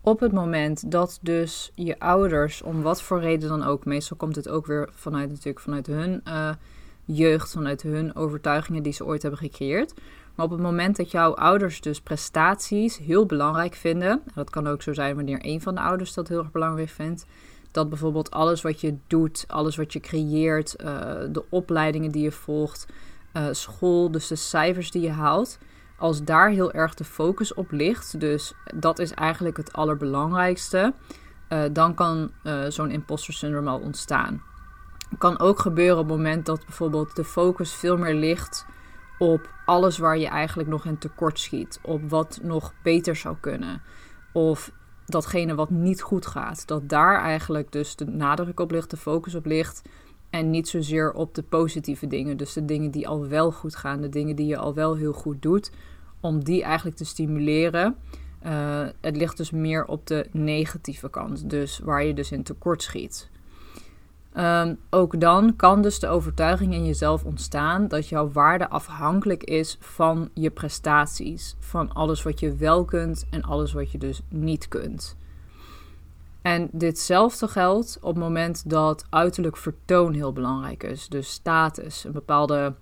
Op 0.00 0.20
het 0.20 0.32
moment 0.32 0.90
dat 0.90 1.18
dus 1.22 1.72
je 1.74 1.98
ouders, 1.98 2.62
om 2.62 2.82
wat 2.82 3.02
voor 3.02 3.20
reden 3.20 3.48
dan 3.48 3.62
ook, 3.62 3.84
meestal 3.84 4.16
komt 4.16 4.36
het 4.36 4.48
ook 4.48 4.66
weer 4.66 4.88
vanuit 4.92 5.28
natuurlijk 5.28 5.60
vanuit 5.60 5.86
hun 5.86 6.22
jeugd, 7.06 7.52
vanuit 7.52 7.82
hun 7.82 8.14
overtuigingen 8.14 8.82
die 8.82 8.92
ze 8.92 9.04
ooit 9.04 9.22
hebben 9.22 9.40
gecreëerd. 9.40 9.94
Maar 10.34 10.46
op 10.46 10.52
het 10.52 10.60
moment 10.60 10.96
dat 10.96 11.10
jouw 11.10 11.34
ouders 11.34 11.80
dus 11.80 12.00
prestaties 12.00 12.98
heel 12.98 13.26
belangrijk 13.26 13.74
vinden, 13.74 14.22
dat 14.34 14.50
kan 14.50 14.66
ook 14.66 14.82
zo 14.82 14.92
zijn 14.92 15.16
wanneer 15.16 15.38
een 15.40 15.60
van 15.60 15.74
de 15.74 15.80
ouders 15.80 16.14
dat 16.14 16.28
heel 16.28 16.38
erg 16.38 16.50
belangrijk 16.50 16.88
vindt, 16.88 17.26
dat 17.70 17.88
bijvoorbeeld 17.88 18.30
alles 18.30 18.62
wat 18.62 18.80
je 18.80 18.96
doet, 19.06 19.44
alles 19.48 19.76
wat 19.76 19.92
je 19.92 20.00
creëert, 20.00 20.76
uh, 20.80 20.88
de 21.30 21.44
opleidingen 21.48 22.10
die 22.10 22.22
je 22.22 22.32
volgt, 22.32 22.86
uh, 23.32 23.46
school, 23.50 24.10
dus 24.10 24.26
de 24.26 24.36
cijfers 24.36 24.90
die 24.90 25.02
je 25.02 25.10
haalt, 25.10 25.58
als 25.98 26.24
daar 26.24 26.50
heel 26.50 26.72
erg 26.72 26.94
de 26.94 27.04
focus 27.04 27.54
op 27.54 27.70
ligt, 27.70 28.20
dus 28.20 28.52
dat 28.74 28.98
is 28.98 29.12
eigenlijk 29.12 29.56
het 29.56 29.72
allerbelangrijkste, 29.72 30.94
uh, 31.48 31.62
dan 31.72 31.94
kan 31.94 32.30
zo'n 32.68 32.90
imposter 32.90 33.34
syndrome 33.34 33.70
al 33.70 33.78
ontstaan. 33.78 34.42
Kan 35.18 35.38
ook 35.38 35.58
gebeuren 35.58 35.98
op 35.98 36.08
het 36.08 36.16
moment 36.16 36.46
dat 36.46 36.64
bijvoorbeeld 36.64 37.16
de 37.16 37.24
focus 37.24 37.74
veel 37.74 37.96
meer 37.96 38.14
ligt 38.14 38.66
op 39.18 39.54
alles 39.64 39.98
waar 39.98 40.18
je 40.18 40.26
eigenlijk 40.26 40.68
nog 40.68 40.84
in 40.84 40.98
tekort 40.98 41.38
schiet, 41.38 41.78
op 41.82 42.10
wat 42.10 42.40
nog 42.42 42.74
beter 42.82 43.16
zou 43.16 43.36
kunnen. 43.40 43.82
Of 44.32 44.72
datgene 45.06 45.54
wat 45.54 45.70
niet 45.70 46.02
goed 46.02 46.26
gaat. 46.26 46.66
Dat 46.66 46.88
daar 46.88 47.20
eigenlijk 47.20 47.72
dus 47.72 47.96
de 47.96 48.04
nadruk 48.04 48.60
op 48.60 48.70
ligt, 48.70 48.90
de 48.90 48.96
focus 48.96 49.34
op 49.34 49.46
ligt. 49.46 49.82
En 50.30 50.50
niet 50.50 50.68
zozeer 50.68 51.12
op 51.12 51.34
de 51.34 51.42
positieve 51.42 52.06
dingen. 52.06 52.36
Dus 52.36 52.52
de 52.52 52.64
dingen 52.64 52.90
die 52.90 53.08
al 53.08 53.28
wel 53.28 53.52
goed 53.52 53.76
gaan, 53.76 54.00
de 54.00 54.08
dingen 54.08 54.36
die 54.36 54.46
je 54.46 54.56
al 54.56 54.74
wel 54.74 54.96
heel 54.96 55.12
goed 55.12 55.42
doet. 55.42 55.70
Om 56.20 56.44
die 56.44 56.62
eigenlijk 56.62 56.96
te 56.96 57.04
stimuleren. 57.04 57.96
Uh, 58.46 58.86
het 59.00 59.16
ligt 59.16 59.36
dus 59.36 59.50
meer 59.50 59.84
op 59.84 60.06
de 60.06 60.28
negatieve 60.32 61.10
kant. 61.10 61.50
Dus 61.50 61.78
waar 61.78 62.04
je 62.04 62.14
dus 62.14 62.32
in 62.32 62.42
tekort 62.42 62.82
schiet. 62.82 63.30
Um, 64.38 64.78
ook 64.90 65.20
dan 65.20 65.56
kan 65.56 65.82
dus 65.82 65.98
de 65.98 66.08
overtuiging 66.08 66.74
in 66.74 66.86
jezelf 66.86 67.24
ontstaan 67.24 67.88
dat 67.88 68.08
jouw 68.08 68.32
waarde 68.32 68.68
afhankelijk 68.68 69.44
is 69.44 69.76
van 69.80 70.30
je 70.34 70.50
prestaties. 70.50 71.56
Van 71.58 71.92
alles 71.92 72.22
wat 72.22 72.40
je 72.40 72.54
wel 72.54 72.84
kunt 72.84 73.26
en 73.30 73.42
alles 73.42 73.72
wat 73.72 73.92
je 73.92 73.98
dus 73.98 74.20
niet 74.28 74.68
kunt. 74.68 75.16
En 76.42 76.68
ditzelfde 76.72 77.48
geldt 77.48 77.98
op 78.00 78.14
het 78.14 78.22
moment 78.22 78.70
dat 78.70 79.04
uiterlijk 79.10 79.56
vertoon 79.56 80.12
heel 80.12 80.32
belangrijk 80.32 80.82
is. 80.82 81.08
Dus 81.08 81.30
status, 81.30 82.04
een 82.04 82.12
bepaalde 82.12 82.74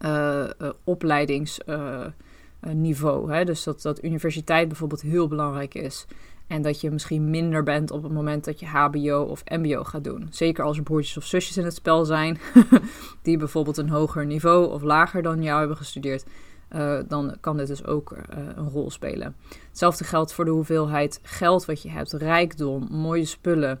uh, 0.00 0.44
opleidingsniveau. 0.84 3.44
dus 3.44 3.62
dat, 3.62 3.82
dat 3.82 4.04
universiteit 4.04 4.68
bijvoorbeeld 4.68 5.00
heel 5.00 5.28
belangrijk 5.28 5.74
is. 5.74 6.06
En 6.52 6.62
dat 6.62 6.80
je 6.80 6.90
misschien 6.90 7.30
minder 7.30 7.62
bent 7.62 7.90
op 7.90 8.02
het 8.02 8.12
moment 8.12 8.44
dat 8.44 8.60
je 8.60 8.66
HBO 8.66 9.22
of 9.22 9.42
MBO 9.44 9.84
gaat 9.84 10.04
doen. 10.04 10.26
Zeker 10.30 10.64
als 10.64 10.76
er 10.76 10.82
broertjes 10.82 11.16
of 11.16 11.24
zusjes 11.24 11.56
in 11.56 11.64
het 11.64 11.74
spel 11.74 12.04
zijn, 12.04 12.38
die 13.22 13.36
bijvoorbeeld 13.36 13.76
een 13.76 13.88
hoger 13.88 14.26
niveau 14.26 14.70
of 14.70 14.82
lager 14.82 15.22
dan 15.22 15.42
jou 15.42 15.58
hebben 15.58 15.76
gestudeerd. 15.76 16.24
Uh, 16.70 16.98
dan 17.08 17.36
kan 17.40 17.56
dit 17.56 17.66
dus 17.66 17.84
ook 17.84 18.10
uh, 18.10 18.18
een 18.54 18.68
rol 18.68 18.90
spelen. 18.90 19.36
Hetzelfde 19.68 20.04
geldt 20.04 20.32
voor 20.32 20.44
de 20.44 20.50
hoeveelheid 20.50 21.20
geld 21.22 21.64
wat 21.64 21.82
je 21.82 21.90
hebt, 21.90 22.12
rijkdom, 22.12 22.88
mooie 22.90 23.24
spullen. 23.24 23.80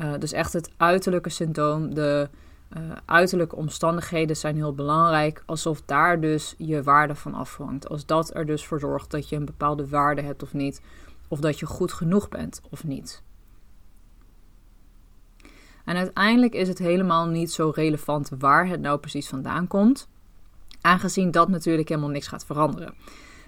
Uh, 0.00 0.12
dus 0.18 0.32
echt 0.32 0.52
het 0.52 0.70
uiterlijke 0.76 1.30
symptoom, 1.30 1.94
de 1.94 2.28
uiterlijke 3.04 3.56
omstandigheden 3.56 4.36
zijn 4.36 4.56
heel 4.56 4.74
belangrijk. 4.74 5.42
Alsof 5.46 5.82
daar 5.84 6.20
dus 6.20 6.54
je 6.58 6.82
waarde 6.82 7.14
van 7.14 7.34
afhangt. 7.34 7.88
Als 7.88 8.06
dat 8.06 8.34
er 8.34 8.46
dus 8.46 8.66
voor 8.66 8.80
zorgt 8.80 9.10
dat 9.10 9.28
je 9.28 9.36
een 9.36 9.44
bepaalde 9.44 9.88
waarde 9.88 10.22
hebt 10.22 10.42
of 10.42 10.52
niet. 10.52 10.80
Of 11.32 11.40
dat 11.40 11.58
je 11.58 11.66
goed 11.66 11.92
genoeg 11.92 12.28
bent 12.28 12.60
of 12.70 12.84
niet. 12.84 13.22
En 15.84 15.96
uiteindelijk 15.96 16.54
is 16.54 16.68
het 16.68 16.78
helemaal 16.78 17.26
niet 17.26 17.52
zo 17.52 17.72
relevant 17.74 18.30
waar 18.38 18.66
het 18.66 18.80
nou 18.80 18.98
precies 18.98 19.28
vandaan 19.28 19.66
komt 19.66 20.08
aangezien 20.80 21.30
dat 21.30 21.48
natuurlijk 21.48 21.88
helemaal 21.88 22.10
niks 22.10 22.26
gaat 22.26 22.44
veranderen. 22.44 22.94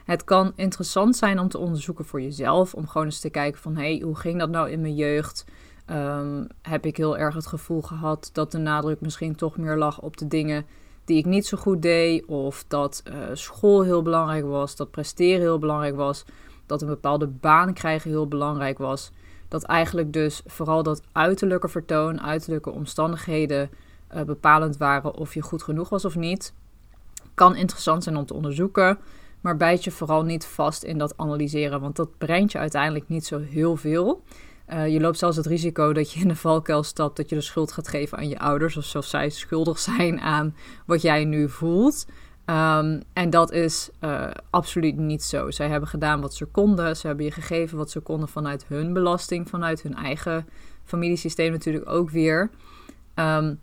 Het 0.04 0.24
kan 0.24 0.52
interessant 0.56 1.16
zijn 1.16 1.38
om 1.38 1.48
te 1.48 1.58
onderzoeken 1.58 2.04
voor 2.04 2.22
jezelf, 2.22 2.74
om 2.74 2.88
gewoon 2.88 3.06
eens 3.06 3.20
te 3.20 3.30
kijken 3.30 3.60
van 3.60 3.76
hé, 3.76 3.94
hey, 3.96 4.02
hoe 4.04 4.16
ging 4.16 4.38
dat 4.38 4.50
nou 4.50 4.70
in 4.70 4.80
mijn 4.80 4.94
jeugd? 4.94 5.44
Um, 5.90 6.46
heb 6.62 6.86
ik 6.86 6.96
heel 6.96 7.18
erg 7.18 7.34
het 7.34 7.46
gevoel 7.46 7.82
gehad 7.82 8.30
dat 8.32 8.52
de 8.52 8.58
nadruk 8.58 9.00
misschien 9.00 9.34
toch 9.34 9.56
meer 9.56 9.76
lag 9.76 10.00
op 10.00 10.16
de 10.16 10.26
dingen 10.26 10.66
die 11.04 11.18
ik 11.18 11.24
niet 11.24 11.46
zo 11.46 11.56
goed 11.56 11.82
deed, 11.82 12.24
of 12.24 12.64
dat 12.68 13.02
uh, 13.08 13.14
school 13.32 13.82
heel 13.82 14.02
belangrijk 14.02 14.44
was, 14.44 14.76
dat 14.76 14.90
presteren 14.90 15.40
heel 15.40 15.58
belangrijk 15.58 15.96
was, 15.96 16.24
dat 16.66 16.82
een 16.82 16.88
bepaalde 16.88 17.26
baan 17.26 17.74
krijgen 17.74 18.10
heel 18.10 18.28
belangrijk 18.28 18.78
was. 18.78 19.10
Dat 19.48 19.62
eigenlijk 19.62 20.12
dus 20.12 20.42
vooral 20.46 20.82
dat 20.82 21.02
uiterlijke 21.12 21.68
vertoon, 21.68 22.20
uiterlijke 22.20 22.70
omstandigheden 22.70 23.70
uh, 24.14 24.22
bepalend 24.22 24.76
waren 24.76 25.14
of 25.14 25.34
je 25.34 25.40
goed 25.40 25.62
genoeg 25.62 25.88
was 25.88 26.04
of 26.04 26.16
niet. 26.16 26.54
Kan 27.34 27.56
interessant 27.56 28.02
zijn 28.02 28.16
om 28.16 28.26
te 28.26 28.34
onderzoeken, 28.34 28.98
maar 29.40 29.56
bijt 29.56 29.84
je 29.84 29.90
vooral 29.90 30.22
niet 30.22 30.46
vast 30.46 30.82
in 30.82 30.98
dat 30.98 31.16
analyseren, 31.16 31.80
want 31.80 31.96
dat 31.96 32.18
brengt 32.18 32.52
je 32.52 32.58
uiteindelijk 32.58 33.08
niet 33.08 33.26
zo 33.26 33.38
heel 33.38 33.76
veel. 33.76 34.22
Uh, 34.68 34.88
je 34.88 35.00
loopt 35.00 35.18
zelfs 35.18 35.36
het 35.36 35.46
risico 35.46 35.92
dat 35.92 36.12
je 36.12 36.20
in 36.20 36.28
de 36.28 36.36
valkuil 36.36 36.82
stapt, 36.82 37.16
dat 37.16 37.28
je 37.28 37.34
de 37.34 37.40
schuld 37.40 37.72
gaat 37.72 37.88
geven 37.88 38.18
aan 38.18 38.28
je 38.28 38.38
ouders, 38.38 38.76
of 38.76 38.84
zoals 38.84 39.10
zij 39.10 39.30
schuldig 39.30 39.78
zijn 39.78 40.20
aan 40.20 40.54
wat 40.86 41.02
jij 41.02 41.24
nu 41.24 41.48
voelt. 41.48 42.06
Um, 42.46 43.02
en 43.12 43.30
dat 43.30 43.52
is 43.52 43.90
uh, 44.00 44.30
absoluut 44.50 44.96
niet 44.96 45.22
zo. 45.22 45.50
Zij 45.50 45.68
hebben 45.68 45.88
gedaan 45.88 46.20
wat 46.20 46.34
ze 46.34 46.44
konden. 46.44 46.96
Ze 46.96 47.06
hebben 47.06 47.24
je 47.24 47.30
gegeven 47.30 47.78
wat 47.78 47.90
ze 47.90 48.00
konden 48.00 48.28
vanuit 48.28 48.64
hun 48.68 48.92
belasting, 48.92 49.48
vanuit 49.48 49.82
hun 49.82 49.94
eigen 49.94 50.48
familiesysteem 50.84 51.52
natuurlijk 51.52 51.88
ook 51.88 52.10
weer. 52.10 52.50
Um, 53.14 53.60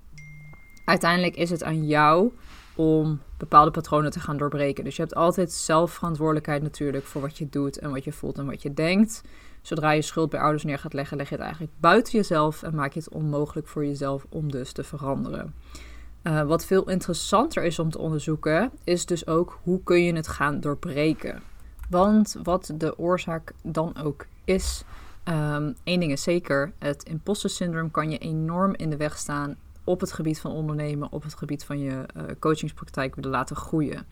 uiteindelijk 0.85 1.35
is 1.35 1.50
het 1.50 1.63
aan 1.63 1.85
jou 1.85 2.31
om 2.75 3.19
bepaalde 3.38 3.71
patronen 3.71 4.11
te 4.11 4.19
gaan 4.19 4.38
doorbreken. 4.38 4.83
Dus 4.83 4.95
je 4.95 5.01
hebt 5.01 5.15
altijd 5.15 5.51
zelf 5.51 5.91
verantwoordelijkheid 5.91 6.61
natuurlijk 6.61 7.05
voor 7.05 7.21
wat 7.21 7.38
je 7.38 7.50
doet 7.50 7.77
en 7.77 7.91
wat 7.91 8.03
je 8.03 8.11
voelt 8.11 8.38
en 8.38 8.45
wat 8.45 8.61
je 8.61 8.73
denkt. 8.73 9.21
Zodra 9.61 9.91
je 9.91 10.01
schuld 10.01 10.29
bij 10.29 10.39
ouders 10.39 10.63
neer 10.63 10.79
gaat 10.79 10.93
leggen, 10.93 11.17
leg 11.17 11.29
je 11.29 11.35
het 11.35 11.43
eigenlijk 11.43 11.73
buiten 11.79 12.13
jezelf 12.13 12.63
en 12.63 12.75
maak 12.75 12.93
je 12.93 13.00
het 13.00 13.09
onmogelijk 13.09 13.67
voor 13.67 13.85
jezelf 13.85 14.25
om 14.29 14.51
dus 14.51 14.71
te 14.71 14.83
veranderen. 14.83 15.53
Uh, 16.24 16.42
wat 16.42 16.66
veel 16.66 16.90
interessanter 16.90 17.63
is 17.63 17.80
om 17.80 17.90
te 17.90 17.98
onderzoeken, 18.00 18.72
is 18.84 19.06
dus 19.06 19.28
ook 19.28 19.60
hoe 19.63 19.84
kun 19.84 20.04
je 20.04 20.13
het 20.13 20.28
gaan 20.28 20.60
doorbreken. 20.60 21.42
Want 21.90 22.36
wat 22.44 22.72
de 22.75 22.98
oorzaak 22.98 23.54
dan 23.63 23.98
ook 23.98 24.25
is, 24.44 24.84
um, 25.25 25.75
één 25.84 26.00
ding 26.00 26.12
is 26.12 26.24
zeker, 26.24 26.72
het 26.80 27.04
imposter 27.04 27.50
syndroom 27.50 27.92
kan 27.92 28.12
je 28.12 28.18
enorm 28.18 28.75
in 28.75 28.90
de 28.90 28.98
weg 28.98 29.18
staan 29.18 29.58
op 29.84 30.00
het 30.00 30.12
gebied 30.12 30.40
van 30.40 30.51
ondernemen, 30.51 31.12
op 31.12 31.24
het 31.24 31.34
gebied 31.34 31.63
van 31.63 31.80
je 31.80 32.06
uh, 32.18 32.24
coachingspraktijk 32.40 33.16
willen 33.16 33.32
laten 33.32 33.56
groeien. 33.56 34.06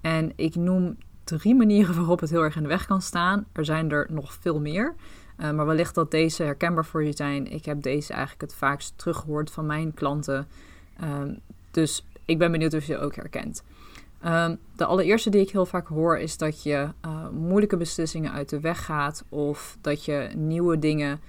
En 0.00 0.32
ik 0.36 0.54
noem 0.54 0.96
drie 1.24 1.54
manieren 1.54 1.94
waarop 2.00 2.20
het 2.20 2.30
heel 2.30 2.42
erg 2.42 2.56
in 2.56 2.62
de 2.62 2.68
weg 2.68 2.86
kan 2.86 3.02
staan. 3.02 3.46
Er 3.52 3.64
zijn 3.64 3.90
er 3.90 4.06
nog 4.10 4.32
veel 4.32 4.60
meer. 4.60 4.94
Uh, 5.38 5.50
maar 5.50 5.66
wellicht 5.66 5.94
dat 5.94 6.10
deze 6.10 6.42
herkenbaar 6.42 6.84
voor 6.84 7.04
je 7.04 7.12
zijn. 7.16 7.46
Ik 7.52 7.64
heb 7.64 7.82
deze 7.82 8.12
eigenlijk 8.12 8.40
het 8.40 8.54
vaakst 8.54 8.92
teruggehoord 8.96 9.50
van 9.50 9.66
mijn 9.66 9.94
klanten. 9.94 10.46
Uh, 11.02 11.22
dus 11.70 12.06
ik 12.24 12.38
ben 12.38 12.52
benieuwd 12.52 12.74
of 12.74 12.84
je 12.84 12.98
ook 12.98 13.14
herkent. 13.14 13.62
Uh, 14.24 14.50
de 14.76 14.84
allereerste 14.84 15.30
die 15.30 15.40
ik 15.40 15.50
heel 15.50 15.66
vaak 15.66 15.86
hoor 15.86 16.18
is 16.18 16.36
dat 16.36 16.62
je 16.62 16.88
uh, 17.06 17.28
moeilijke 17.28 17.76
beslissingen 17.76 18.32
uit 18.32 18.48
de 18.48 18.60
weg 18.60 18.84
gaat. 18.84 19.24
Of 19.28 19.78
dat 19.80 20.04
je 20.04 20.28
nieuwe 20.36 20.78
dingen 20.78 21.20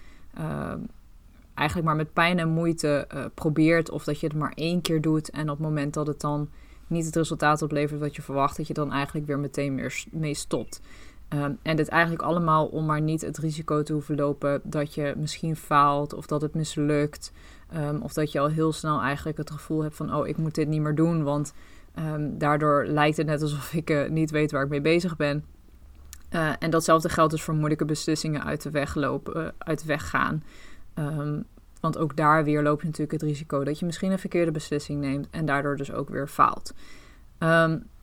eigenlijk 1.54 1.88
maar 1.88 1.96
met 1.96 2.14
pijn 2.14 2.40
en 2.40 2.50
moeite 2.50 3.08
uh, 3.14 3.26
probeert. 3.34 3.90
Of 3.90 4.04
dat 4.04 4.20
je 4.20 4.28
het 4.28 4.36
maar 4.36 4.52
één 4.56 4.82
keer 4.82 5.02
doet. 5.02 5.30
En 5.30 5.50
op 5.50 5.58
het 5.58 5.68
moment 5.68 5.94
dat 5.94 6.08
het 6.08 6.22
dan 6.22 6.50
niet 6.88 7.06
het 7.06 7.16
resultaat 7.16 7.62
oplevert 7.62 8.00
wat 8.00 8.16
je 8.16 8.22
verwacht, 8.22 8.58
dat 8.58 8.68
je 8.68 8.74
dan 8.74 8.92
eigenlijk 8.92 9.28
weer 9.28 9.40
meteen 9.40 9.92
mee 10.12 10.34
stopt. 10.34 10.82
Um, 11.34 11.58
en 11.62 11.76
dit 11.76 11.88
eigenlijk 11.88 12.22
allemaal 12.22 12.66
om 12.66 12.86
maar 12.86 13.02
niet 13.02 13.22
het 13.22 13.38
risico 13.38 13.84
te 13.84 13.94
hoeven 13.94 14.16
lopen 14.16 14.62
dat 14.64 14.94
je 14.94 15.14
misschien 15.18 15.56
faalt 15.56 16.14
of 16.14 16.26
dat 16.26 16.42
het 16.42 16.54
mislukt. 16.54 17.32
Um, 17.78 18.02
of 18.02 18.14
dat 18.14 18.32
je 18.32 18.40
al 18.40 18.48
heel 18.48 18.74
snel 18.74 19.02
eigenlijk 19.02 19.38
het 19.38 19.52
gevoel 19.52 19.82
hebt 19.84 19.96
van, 19.96 20.16
oh, 20.16 20.28
ik 20.28 20.38
moet 20.38 20.56
dit 20.56 20.68
niet 20.68 20.82
meer 20.82 20.96
doen, 20.96 21.24
want 21.24 21.54
um, 22.00 22.38
daardoor 22.38 22.86
lijkt 22.86 23.18
het 23.18 23.26
net 23.26 23.42
alsof 23.42 23.74
ik 23.74 23.90
uh, 23.90 24.10
niet 24.10 24.32
weet 24.32 24.52
waar 24.52 24.64
ik 24.64 24.70
mee 24.70 24.82
bezig 24.82 25.16
ben. 25.16 25.46
Uh, 26.32 26.52
en 26.60 26.70
datzelfde 26.70 27.10
geldt 27.10 27.32
dus 27.32 27.44
voor 27.44 27.54
moeilijke 27.54 27.86
beslissingen 27.86 28.44
uit 28.44 28.62
de 28.62 28.72
weg 28.72 28.96
lopen, 28.96 29.38
uh, 29.38 29.48
uit 29.58 29.80
de 29.80 29.88
weg 29.88 30.10
gaan. 30.10 30.44
Want 31.80 31.98
ook 31.98 32.16
daar 32.16 32.44
weer 32.44 32.64
loop 32.64 32.80
je 32.80 32.86
natuurlijk 32.86 33.22
het 33.22 33.30
risico 33.30 33.64
dat 33.64 33.80
je 33.80 33.86
misschien 33.86 34.12
een 34.12 34.20
verkeerde 34.20 34.52
beslissing 34.52 35.00
neemt 35.00 35.28
en 35.30 35.46
daardoor 35.46 35.76
dus 35.76 35.92
ook 35.92 36.10
weer 36.10 36.28
faalt. 36.28 36.74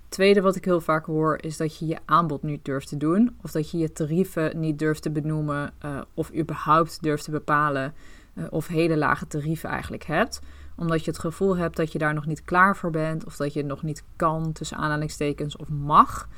Tweede 0.09 0.41
wat 0.41 0.57
ik 0.57 0.65
heel 0.65 0.81
vaak 0.81 1.07
hoor 1.07 1.39
is 1.41 1.57
dat 1.57 1.79
je 1.79 1.87
je 1.87 1.99
aanbod 2.05 2.43
niet 2.43 2.65
durft 2.65 2.89
te 2.89 2.97
doen. 2.97 3.37
Of 3.43 3.51
dat 3.51 3.71
je 3.71 3.79
je 3.79 3.93
tarieven 3.93 4.61
niet 4.61 4.79
durft 4.79 5.03
te 5.03 5.11
benoemen 5.11 5.73
uh, 5.85 6.01
of 6.15 6.35
überhaupt 6.35 7.03
durft 7.03 7.25
te 7.25 7.31
bepalen 7.31 7.95
uh, 8.35 8.45
of 8.51 8.67
hele 8.67 8.97
lage 8.97 9.27
tarieven 9.27 9.69
eigenlijk 9.69 10.05
hebt. 10.05 10.41
Omdat 10.77 11.05
je 11.05 11.11
het 11.11 11.21
gevoel 11.21 11.57
hebt 11.57 11.77
dat 11.77 11.93
je 11.93 11.99
daar 11.99 12.15
nog 12.15 12.27
niet 12.27 12.45
klaar 12.45 12.77
voor 12.77 12.91
bent 12.91 13.25
of 13.25 13.37
dat 13.37 13.53
je 13.53 13.59
het 13.59 13.69
nog 13.69 13.83
niet 13.83 14.05
kan 14.17 14.53
tussen 14.53 14.77
aanhalingstekens 14.77 15.57
of 15.57 15.69
mag. 15.69 16.29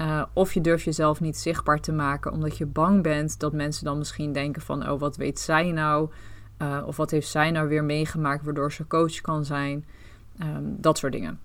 Uh, 0.00 0.22
of 0.32 0.52
je 0.52 0.60
durft 0.60 0.84
jezelf 0.84 1.20
niet 1.20 1.36
zichtbaar 1.36 1.80
te 1.80 1.92
maken 1.92 2.32
omdat 2.32 2.58
je 2.58 2.66
bang 2.66 3.02
bent 3.02 3.40
dat 3.40 3.52
mensen 3.52 3.84
dan 3.84 3.98
misschien 3.98 4.32
denken 4.32 4.62
van 4.62 4.88
oh 4.88 5.00
wat 5.00 5.16
weet 5.16 5.40
zij 5.40 5.70
nou 5.70 6.10
of 6.84 6.96
wat 6.96 7.10
heeft 7.10 7.28
zij 7.28 7.50
nou 7.50 7.68
weer 7.68 7.84
meegemaakt 7.84 8.44
waardoor 8.44 8.72
ze 8.72 8.86
coach 8.86 9.20
kan 9.20 9.44
zijn. 9.44 9.84
Um, 10.42 10.76
dat 10.80 10.98
soort 10.98 11.12
dingen. 11.12 11.40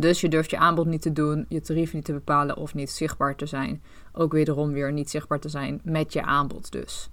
Dus 0.00 0.20
je 0.20 0.28
durft 0.28 0.50
je 0.50 0.58
aanbod 0.58 0.86
niet 0.86 1.02
te 1.02 1.12
doen, 1.12 1.46
je 1.48 1.60
tarief 1.60 1.92
niet 1.92 2.04
te 2.04 2.12
bepalen 2.12 2.56
of 2.56 2.74
niet 2.74 2.90
zichtbaar 2.90 3.36
te 3.36 3.46
zijn. 3.46 3.82
Ook 4.12 4.32
wederom 4.32 4.72
weer 4.72 4.92
niet 4.92 5.10
zichtbaar 5.10 5.40
te 5.40 5.48
zijn 5.48 5.80
met 5.84 6.12
je 6.12 6.22
aanbod 6.22 6.72
dus. 6.72 7.10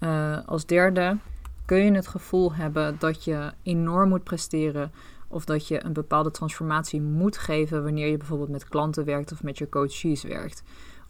Uh, 0.00 0.38
als 0.46 0.66
derde 0.66 1.16
kun 1.64 1.84
je 1.84 1.92
het 1.92 2.06
gevoel 2.06 2.54
hebben 2.54 2.96
dat 2.98 3.24
je 3.24 3.52
enorm 3.62 4.08
moet 4.08 4.24
presteren 4.24 4.92
of 5.28 5.44
dat 5.44 5.68
je 5.68 5.84
een 5.84 5.92
bepaalde 5.92 6.30
transformatie 6.30 7.00
moet 7.00 7.38
geven 7.38 7.82
wanneer 7.82 8.08
je 8.08 8.16
bijvoorbeeld 8.16 8.50
met 8.50 8.68
klanten 8.68 9.04
werkt 9.04 9.32
of 9.32 9.42
met 9.42 9.58
je 9.58 9.68
coaches 9.68 10.22
werkt. 10.22 10.62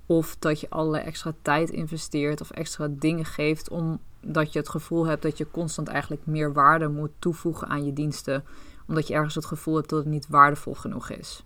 Of 0.06 0.36
dat 0.38 0.60
je 0.60 0.70
allerlei 0.70 1.04
extra 1.04 1.32
tijd 1.42 1.70
investeert 1.70 2.40
of 2.40 2.50
extra 2.50 2.88
dingen 2.90 3.24
geeft 3.24 3.70
omdat 3.70 4.52
je 4.52 4.58
het 4.58 4.68
gevoel 4.68 5.06
hebt 5.06 5.22
dat 5.22 5.38
je 5.38 5.50
constant 5.50 5.88
eigenlijk 5.88 6.26
meer 6.26 6.52
waarde 6.52 6.88
moet 6.88 7.12
toevoegen 7.18 7.68
aan 7.68 7.84
je 7.84 7.92
diensten. 7.92 8.44
Omdat 8.88 9.08
je 9.08 9.14
ergens 9.14 9.34
het 9.34 9.44
gevoel 9.44 9.76
hebt 9.76 9.88
dat 9.88 9.98
het 9.98 10.08
niet 10.08 10.28
waardevol 10.28 10.74
genoeg 10.74 11.10
is. 11.10 11.44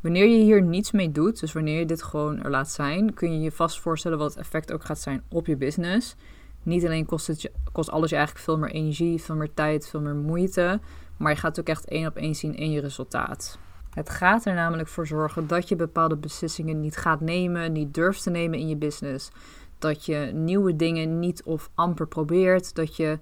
Wanneer 0.00 0.26
je 0.26 0.42
hier 0.42 0.62
niets 0.62 0.90
mee 0.90 1.12
doet, 1.12 1.40
dus 1.40 1.52
wanneer 1.52 1.78
je 1.78 1.86
dit 1.86 2.02
gewoon 2.02 2.42
er 2.42 2.50
laat 2.50 2.70
zijn, 2.70 3.14
kun 3.14 3.32
je 3.32 3.40
je 3.40 3.52
vast 3.52 3.80
voorstellen 3.80 4.18
wat 4.18 4.30
het 4.30 4.38
effect 4.38 4.72
ook 4.72 4.84
gaat 4.84 4.98
zijn 4.98 5.22
op 5.28 5.46
je 5.46 5.56
business. 5.56 6.16
Niet 6.62 6.84
alleen 6.84 7.06
kost, 7.06 7.26
het 7.26 7.42
je, 7.42 7.52
kost 7.72 7.90
alles 7.90 8.10
je 8.10 8.16
eigenlijk 8.16 8.44
veel 8.44 8.58
meer 8.58 8.70
energie, 8.70 9.22
veel 9.22 9.36
meer 9.36 9.54
tijd, 9.54 9.88
veel 9.88 10.00
meer 10.00 10.14
moeite, 10.14 10.80
maar 11.16 11.32
je 11.32 11.38
gaat 11.38 11.56
het 11.56 11.60
ook 11.60 11.76
echt 11.76 11.88
één 11.88 12.06
op 12.06 12.16
één 12.16 12.34
zien 12.34 12.54
in 12.54 12.70
je 12.70 12.80
resultaat. 12.80 13.58
Het 13.94 14.10
gaat 14.10 14.44
er 14.44 14.54
namelijk 14.54 14.88
voor 14.88 15.06
zorgen 15.06 15.46
dat 15.46 15.68
je 15.68 15.76
bepaalde 15.76 16.16
beslissingen 16.16 16.80
niet 16.80 16.96
gaat 16.96 17.20
nemen, 17.20 17.72
niet 17.72 17.94
durft 17.94 18.22
te 18.22 18.30
nemen 18.30 18.58
in 18.58 18.68
je 18.68 18.76
business. 18.76 19.30
Dat 19.78 20.04
je 20.04 20.30
nieuwe 20.34 20.76
dingen 20.76 21.18
niet 21.18 21.42
of 21.42 21.70
amper 21.74 22.06
probeert. 22.06 22.74
Dat 22.74 22.96
je 22.96 23.18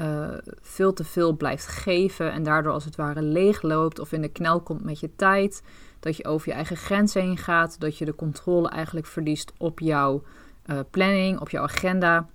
uh, 0.00 0.28
veel 0.60 0.92
te 0.92 1.04
veel 1.04 1.36
blijft 1.36 1.66
geven 1.66 2.32
en 2.32 2.42
daardoor 2.42 2.72
als 2.72 2.84
het 2.84 2.96
ware 2.96 3.22
leeg 3.22 3.62
loopt 3.62 3.98
of 3.98 4.12
in 4.12 4.22
de 4.22 4.28
knel 4.28 4.60
komt 4.60 4.84
met 4.84 5.00
je 5.00 5.10
tijd. 5.16 5.62
Dat 6.00 6.16
je 6.16 6.24
over 6.24 6.48
je 6.48 6.54
eigen 6.54 6.76
grenzen 6.76 7.22
heen 7.22 7.36
gaat. 7.36 7.80
Dat 7.80 7.98
je 7.98 8.04
de 8.04 8.14
controle 8.14 8.68
eigenlijk 8.68 9.06
verliest 9.06 9.52
op 9.58 9.78
jouw 9.78 10.22
uh, 10.66 10.78
planning, 10.90 11.40
op 11.40 11.50
jouw 11.50 11.62
agenda. 11.62 12.28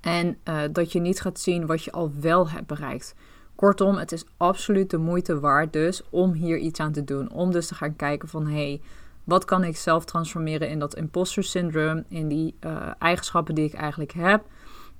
En 0.00 0.38
uh, 0.48 0.60
dat 0.72 0.92
je 0.92 1.00
niet 1.00 1.20
gaat 1.20 1.40
zien 1.40 1.66
wat 1.66 1.84
je 1.84 1.92
al 1.92 2.12
wel 2.20 2.48
hebt 2.48 2.66
bereikt. 2.66 3.14
Kortom, 3.54 3.96
het 3.96 4.12
is 4.12 4.24
absoluut 4.36 4.90
de 4.90 4.98
moeite 4.98 5.40
waard 5.40 5.72
dus 5.72 6.02
om 6.10 6.32
hier 6.32 6.58
iets 6.58 6.80
aan 6.80 6.92
te 6.92 7.04
doen. 7.04 7.30
Om 7.30 7.50
dus 7.52 7.66
te 7.66 7.74
gaan 7.74 7.96
kijken 7.96 8.28
van 8.28 8.46
hé, 8.46 8.52
hey, 8.52 8.80
wat 9.24 9.44
kan 9.44 9.64
ik 9.64 9.76
zelf 9.76 10.04
transformeren 10.04 10.68
in 10.68 10.78
dat 10.78 10.94
imposter 10.94 11.44
syndroom, 11.44 12.04
in 12.08 12.28
die 12.28 12.54
eigenschappen 12.98 13.54
die 13.54 13.64
ik 13.64 13.74
eigenlijk 13.74 14.12
heb. 14.12 14.44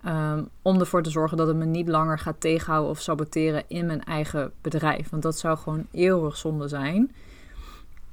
Um, 0.06 0.49
om 0.62 0.80
ervoor 0.80 1.02
te 1.02 1.11
zorgen 1.11 1.37
dat 1.37 1.47
het 1.47 1.56
me 1.56 1.64
niet 1.64 1.88
langer 1.88 2.18
gaat 2.18 2.40
tegenhouden 2.40 2.90
of 2.90 3.00
saboteren 3.00 3.64
in 3.66 3.87
mijn 3.87 4.04
eigen 4.04 4.52
bedrijf. 4.61 5.11
Want 5.11 5.23
dat 5.23 5.38
zou 5.38 5.59
gewoon 5.59 5.87
eeuwig 5.90 6.37
zonde 6.37 6.68
zijn. 6.68 7.12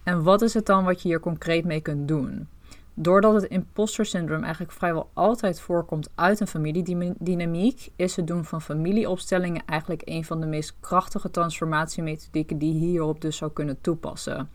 En 0.03 0.23
wat 0.23 0.41
is 0.41 0.53
het 0.53 0.65
dan 0.65 0.83
wat 0.83 1.01
je 1.01 1.07
hier 1.07 1.19
concreet 1.19 1.65
mee 1.65 1.81
kunt 1.81 2.07
doen? 2.07 2.47
Doordat 2.93 3.33
het 3.33 3.43
imposter 3.43 4.05
syndroom 4.05 4.43
eigenlijk 4.43 4.71
vrijwel 4.71 5.09
altijd 5.13 5.59
voorkomt 5.59 6.09
uit 6.15 6.39
een 6.39 6.47
familiedynamiek, 6.47 7.89
is 7.95 8.15
het 8.15 8.27
doen 8.27 8.45
van 8.45 8.61
familieopstellingen 8.61 9.61
eigenlijk 9.65 10.01
een 10.05 10.25
van 10.25 10.39
de 10.39 10.45
meest 10.45 10.75
krachtige 10.79 11.31
transformatiemethodieken 11.31 12.57
die 12.57 12.73
je 12.73 12.79
hierop 12.79 13.21
dus 13.21 13.37
zou 13.37 13.51
kunnen 13.51 13.81
toepassen. 13.81 14.49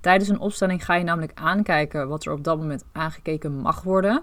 Tijdens 0.00 0.28
een 0.28 0.38
opstelling 0.38 0.84
ga 0.84 0.94
je 0.94 1.04
namelijk 1.04 1.32
aankijken 1.34 2.08
wat 2.08 2.24
er 2.24 2.32
op 2.32 2.44
dat 2.44 2.58
moment 2.58 2.84
aangekeken 2.92 3.52
mag 3.52 3.82
worden. 3.82 4.22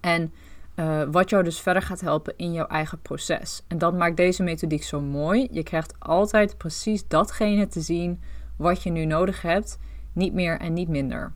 En 0.00 0.32
uh, 0.78 1.02
wat 1.10 1.30
jou 1.30 1.44
dus 1.44 1.60
verder 1.60 1.82
gaat 1.82 2.00
helpen 2.00 2.34
in 2.36 2.52
jouw 2.52 2.66
eigen 2.66 3.00
proces. 3.00 3.62
En 3.68 3.78
dat 3.78 3.94
maakt 3.94 4.16
deze 4.16 4.42
methodiek 4.42 4.82
zo 4.82 5.00
mooi. 5.00 5.48
Je 5.50 5.62
krijgt 5.62 5.94
altijd 5.98 6.56
precies 6.58 7.08
datgene 7.08 7.66
te 7.66 7.80
zien 7.80 8.20
wat 8.56 8.82
je 8.82 8.90
nu 8.90 9.04
nodig 9.04 9.42
hebt, 9.42 9.78
niet 10.12 10.32
meer 10.32 10.58
en 10.60 10.72
niet 10.72 10.88
minder. 10.88 11.32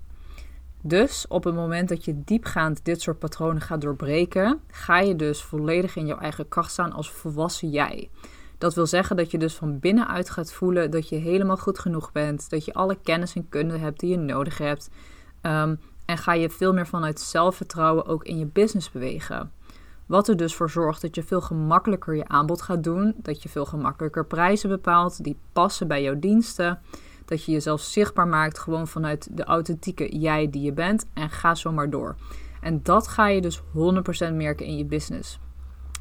Dus 0.82 1.26
op 1.28 1.44
het 1.44 1.54
moment 1.54 1.88
dat 1.88 2.04
je 2.04 2.22
diepgaand 2.24 2.84
dit 2.84 3.00
soort 3.00 3.18
patronen 3.18 3.62
gaat 3.62 3.80
doorbreken, 3.80 4.60
ga 4.66 4.98
je 4.98 5.16
dus 5.16 5.42
volledig 5.42 5.96
in 5.96 6.06
jouw 6.06 6.18
eigen 6.18 6.48
kracht 6.48 6.70
staan 6.70 6.92
als 6.92 7.10
volwassen 7.10 7.70
jij. 7.70 8.10
Dat 8.58 8.74
wil 8.74 8.86
zeggen 8.86 9.16
dat 9.16 9.30
je 9.30 9.38
dus 9.38 9.54
van 9.54 9.78
binnenuit 9.78 10.30
gaat 10.30 10.52
voelen 10.52 10.90
dat 10.90 11.08
je 11.08 11.16
helemaal 11.16 11.56
goed 11.56 11.78
genoeg 11.78 12.12
bent, 12.12 12.50
dat 12.50 12.64
je 12.64 12.74
alle 12.74 12.98
kennis 13.02 13.34
en 13.34 13.48
kunde 13.48 13.78
hebt 13.78 14.00
die 14.00 14.10
je 14.10 14.16
nodig 14.16 14.58
hebt. 14.58 14.90
Um, 15.42 15.78
en 16.04 16.18
ga 16.18 16.32
je 16.32 16.50
veel 16.50 16.72
meer 16.72 16.86
vanuit 16.86 17.20
zelfvertrouwen 17.20 18.06
ook 18.06 18.24
in 18.24 18.38
je 18.38 18.46
business 18.46 18.90
bewegen. 18.90 19.52
Wat 20.06 20.28
er 20.28 20.36
dus 20.36 20.54
voor 20.54 20.70
zorgt 20.70 21.00
dat 21.02 21.14
je 21.14 21.22
veel 21.22 21.40
gemakkelijker 21.40 22.16
je 22.16 22.28
aanbod 22.28 22.62
gaat 22.62 22.84
doen, 22.84 23.14
dat 23.16 23.42
je 23.42 23.48
veel 23.48 23.64
gemakkelijker 23.64 24.26
prijzen 24.26 24.68
bepaalt 24.68 25.24
die 25.24 25.38
passen 25.52 25.88
bij 25.88 26.02
jouw 26.02 26.18
diensten, 26.18 26.80
dat 27.24 27.44
je 27.44 27.52
jezelf 27.52 27.80
zichtbaar 27.80 28.28
maakt 28.28 28.58
gewoon 28.58 28.88
vanuit 28.88 29.28
de 29.36 29.44
authentieke 29.44 30.18
jij 30.18 30.50
die 30.50 30.62
je 30.62 30.72
bent 30.72 31.06
en 31.14 31.30
ga 31.30 31.54
zo 31.54 31.72
maar 31.72 31.90
door. 31.90 32.16
En 32.60 32.80
dat 32.82 33.08
ga 33.08 33.28
je 33.28 33.40
dus 33.40 33.60
100% 33.60 33.62
merken 34.32 34.66
in 34.66 34.76
je 34.76 34.84
business. 34.84 35.38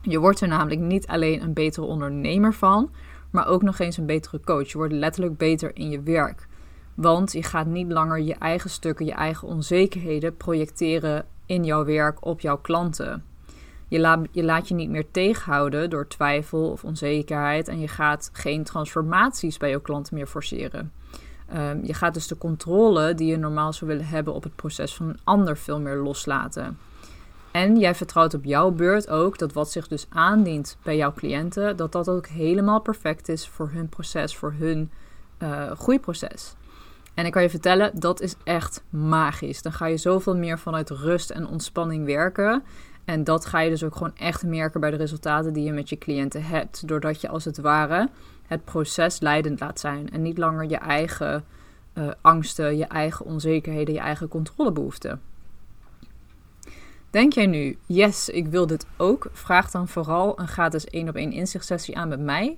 Je 0.02 0.20
wordt 0.20 0.42
er 0.42 0.48
namelijk 0.48 0.82
niet 0.82 1.08
alleen 1.08 1.42
een 1.42 1.54
betere 1.54 1.86
ondernemer 1.86 2.54
van, 2.54 2.92
maar 3.30 3.48
ook 3.48 3.62
nog 3.62 3.80
eens 3.80 3.98
een 3.98 4.06
betere 4.06 4.40
coach. 4.40 4.72
Je 4.72 4.78
wordt 4.78 4.94
letterlijk 4.94 5.38
beter 5.38 5.76
in 5.76 5.90
je 5.90 6.02
werk. 6.02 6.48
Want 7.02 7.32
je 7.32 7.44
gaat 7.44 7.66
niet 7.66 7.92
langer 7.92 8.20
je 8.20 8.34
eigen 8.34 8.70
stukken, 8.70 9.06
je 9.06 9.12
eigen 9.12 9.48
onzekerheden 9.48 10.38
projecteren 10.38 11.26
in 11.46 11.64
jouw 11.64 11.86
werk 11.86 12.26
op 12.26 12.40
jouw 12.40 12.58
klanten. 12.58 13.24
Je, 13.88 14.00
laat 14.00 14.28
je 14.32 14.44
laat 14.44 14.68
je 14.68 14.74
niet 14.74 14.90
meer 14.90 15.12
tegenhouden 15.12 15.90
door 15.90 16.08
twijfel 16.08 16.72
of 16.72 16.84
onzekerheid 16.84 17.68
en 17.68 17.80
je 17.80 17.88
gaat 17.88 18.30
geen 18.34 18.64
transformaties 18.64 19.58
bij 19.58 19.70
jouw 19.70 19.80
klanten 19.80 20.16
meer 20.16 20.28
forceren. 20.28 20.92
Um, 21.56 21.80
je 21.84 21.94
gaat 21.94 22.14
dus 22.14 22.28
de 22.28 22.38
controle 22.38 23.14
die 23.14 23.28
je 23.28 23.38
normaal 23.38 23.74
zou 23.74 23.92
willen 23.92 24.08
hebben 24.08 24.34
op 24.34 24.44
het 24.44 24.56
proces 24.56 24.96
van 24.96 25.10
een 25.10 25.20
ander 25.24 25.58
veel 25.58 25.80
meer 25.80 25.98
loslaten. 25.98 26.78
En 27.52 27.80
jij 27.80 27.96
vertrouwt 27.96 28.34
op 28.34 28.44
jouw 28.44 28.72
beurt 28.72 29.10
ook 29.10 29.38
dat 29.38 29.54
wat 29.54 29.72
zich 29.72 29.88
dus 29.88 30.06
aandient 30.10 30.78
bij 30.84 30.98
jouw 30.98 31.14
cliënten, 31.14 31.78
dat 31.78 31.92
dat 31.92 32.10
ook 32.10 32.28
helemaal 32.28 32.80
perfect 32.80 33.30
is 33.30 33.48
voor 33.48 33.70
hun 33.74 33.90
proces, 33.90 34.36
voor 34.36 34.54
hun 34.58 34.92
uh, 35.40 35.72
groeiproces. 35.72 36.56
En 37.14 37.26
ik 37.26 37.32
kan 37.32 37.42
je 37.42 37.50
vertellen, 37.50 38.00
dat 38.00 38.22
is 38.22 38.36
echt 38.44 38.84
magisch. 38.90 39.62
Dan 39.62 39.74
ga 39.74 39.86
je 39.86 39.98
zoveel 39.98 40.36
meer 40.36 40.60
vanuit 40.60 40.90
rust 40.90 41.30
en 41.30 41.48
ontspanning 41.48 42.06
werken. 42.06 42.64
En 43.06 43.24
dat 43.24 43.46
ga 43.46 43.60
je 43.60 43.70
dus 43.70 43.84
ook 43.84 43.96
gewoon 43.96 44.16
echt 44.18 44.44
merken 44.44 44.80
bij 44.80 44.92
de 44.92 44.98
resultaten 44.98 45.54
die 45.54 45.64
je 45.64 45.72
met 45.72 45.90
je 45.90 45.98
cliënten 45.98 46.44
hebt. 46.44 46.88
Doordat 46.88 47.22
je 47.22 47.28
als 47.28 47.46
het 47.46 47.58
ware 47.58 48.10
het 48.48 48.66
proces 48.66 49.20
leidend 49.20 49.60
laat 49.60 49.80
zijn. 49.80 50.10
En 50.10 50.22
niet 50.22 50.38
langer 50.38 50.70
je 50.70 50.78
eigen 50.78 51.44
uh, 51.94 52.12
angsten, 52.22 52.78
je 52.78 52.86
eigen 52.86 53.26
onzekerheden, 53.26 53.94
je 53.94 54.00
eigen 54.00 54.28
controlebehoeften. 54.28 55.22
Denk 57.10 57.34
jij 57.34 57.46
nu, 57.46 57.78
yes, 57.86 58.30
ik 58.30 58.48
wil 58.48 58.68
dit 58.68 58.86
ook? 58.98 59.30
Vraag 59.32 59.72
dan 59.72 59.88
vooral 59.88 60.40
een 60.40 60.48
gratis 60.48 60.86
1 60.86 61.10
op 61.10 61.16
1 61.16 61.32
inzichtsessie 61.32 61.98
aan 61.98 62.08
met 62.08 62.20
mij. 62.20 62.58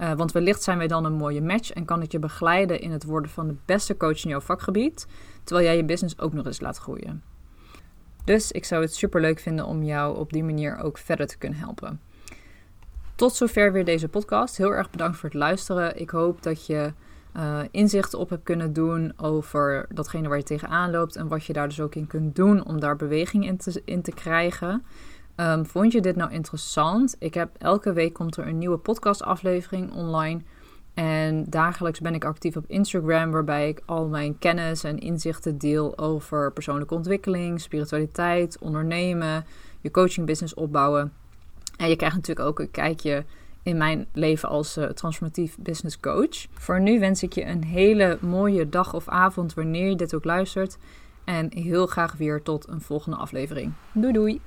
Uh, 0.00 0.12
want 0.12 0.32
wellicht 0.32 0.62
zijn 0.62 0.78
wij 0.78 0.86
dan 0.86 1.04
een 1.04 1.12
mooie 1.12 1.42
match 1.42 1.70
en 1.70 1.84
kan 1.84 2.02
ik 2.02 2.12
je 2.12 2.18
begeleiden 2.18 2.80
in 2.80 2.90
het 2.90 3.04
worden 3.04 3.30
van 3.30 3.48
de 3.48 3.56
beste 3.64 3.96
coach 3.96 4.24
in 4.24 4.30
jouw 4.30 4.40
vakgebied, 4.40 5.06
terwijl 5.44 5.66
jij 5.66 5.76
je 5.76 5.84
business 5.84 6.18
ook 6.18 6.32
nog 6.32 6.46
eens 6.46 6.60
laat 6.60 6.78
groeien. 6.78 7.22
Dus 8.24 8.52
ik 8.52 8.64
zou 8.64 8.82
het 8.82 8.94
super 8.94 9.20
leuk 9.20 9.38
vinden 9.38 9.64
om 9.64 9.82
jou 9.82 10.16
op 10.16 10.32
die 10.32 10.44
manier 10.44 10.78
ook 10.78 10.98
verder 10.98 11.26
te 11.26 11.38
kunnen 11.38 11.58
helpen. 11.58 12.00
Tot 13.14 13.34
zover 13.34 13.72
weer 13.72 13.84
deze 13.84 14.08
podcast. 14.08 14.56
Heel 14.56 14.72
erg 14.72 14.90
bedankt 14.90 15.16
voor 15.16 15.28
het 15.28 15.38
luisteren. 15.38 16.00
Ik 16.00 16.10
hoop 16.10 16.42
dat 16.42 16.66
je 16.66 16.92
uh, 17.36 17.58
inzichten 17.70 18.18
op 18.18 18.30
hebt 18.30 18.42
kunnen 18.42 18.72
doen 18.72 19.12
over 19.16 19.86
datgene 19.88 20.28
waar 20.28 20.36
je 20.36 20.42
tegenaan 20.42 20.90
loopt 20.90 21.16
en 21.16 21.28
wat 21.28 21.44
je 21.44 21.52
daar 21.52 21.68
dus 21.68 21.80
ook 21.80 21.94
in 21.94 22.06
kunt 22.06 22.36
doen 22.36 22.64
om 22.64 22.80
daar 22.80 22.96
beweging 22.96 23.46
in 23.46 23.58
in 23.84 24.02
te 24.02 24.12
krijgen. 24.12 24.84
Um, 25.36 25.66
vond 25.66 25.92
je 25.92 26.00
dit 26.00 26.16
nou 26.16 26.32
interessant? 26.32 27.16
Ik 27.18 27.34
heb 27.34 27.50
elke 27.58 27.92
week 27.92 28.12
komt 28.12 28.36
er 28.36 28.46
een 28.46 28.58
nieuwe 28.58 28.78
podcastaflevering 28.78 29.92
online. 29.92 30.40
En 30.94 31.44
dagelijks 31.48 32.00
ben 32.00 32.14
ik 32.14 32.24
actief 32.24 32.56
op 32.56 32.64
Instagram, 32.66 33.30
waarbij 33.30 33.68
ik 33.68 33.82
al 33.86 34.08
mijn 34.08 34.38
kennis 34.38 34.84
en 34.84 34.98
inzichten 34.98 35.58
deel 35.58 35.98
over 35.98 36.52
persoonlijke 36.52 36.94
ontwikkeling, 36.94 37.60
spiritualiteit, 37.60 38.58
ondernemen, 38.58 39.44
je 39.80 39.90
coachingbusiness 39.90 40.54
opbouwen. 40.54 41.12
En 41.76 41.88
je 41.88 41.96
krijgt 41.96 42.16
natuurlijk 42.16 42.48
ook 42.48 42.60
een 42.60 42.70
kijkje 42.70 43.24
in 43.62 43.76
mijn 43.76 44.06
leven 44.12 44.48
als 44.48 44.76
uh, 44.76 44.84
transformatief 44.84 45.56
business 45.58 46.00
coach. 46.00 46.46
Voor 46.52 46.80
nu 46.80 46.98
wens 46.98 47.22
ik 47.22 47.32
je 47.32 47.44
een 47.44 47.64
hele 47.64 48.18
mooie 48.20 48.68
dag 48.68 48.94
of 48.94 49.08
avond 49.08 49.54
wanneer 49.54 49.88
je 49.88 49.96
dit 49.96 50.14
ook 50.14 50.24
luistert. 50.24 50.78
En 51.24 51.52
heel 51.54 51.86
graag 51.86 52.16
weer 52.16 52.42
tot 52.42 52.68
een 52.68 52.80
volgende 52.80 53.16
aflevering. 53.16 53.72
Doei 53.92 54.12
doei! 54.12 54.40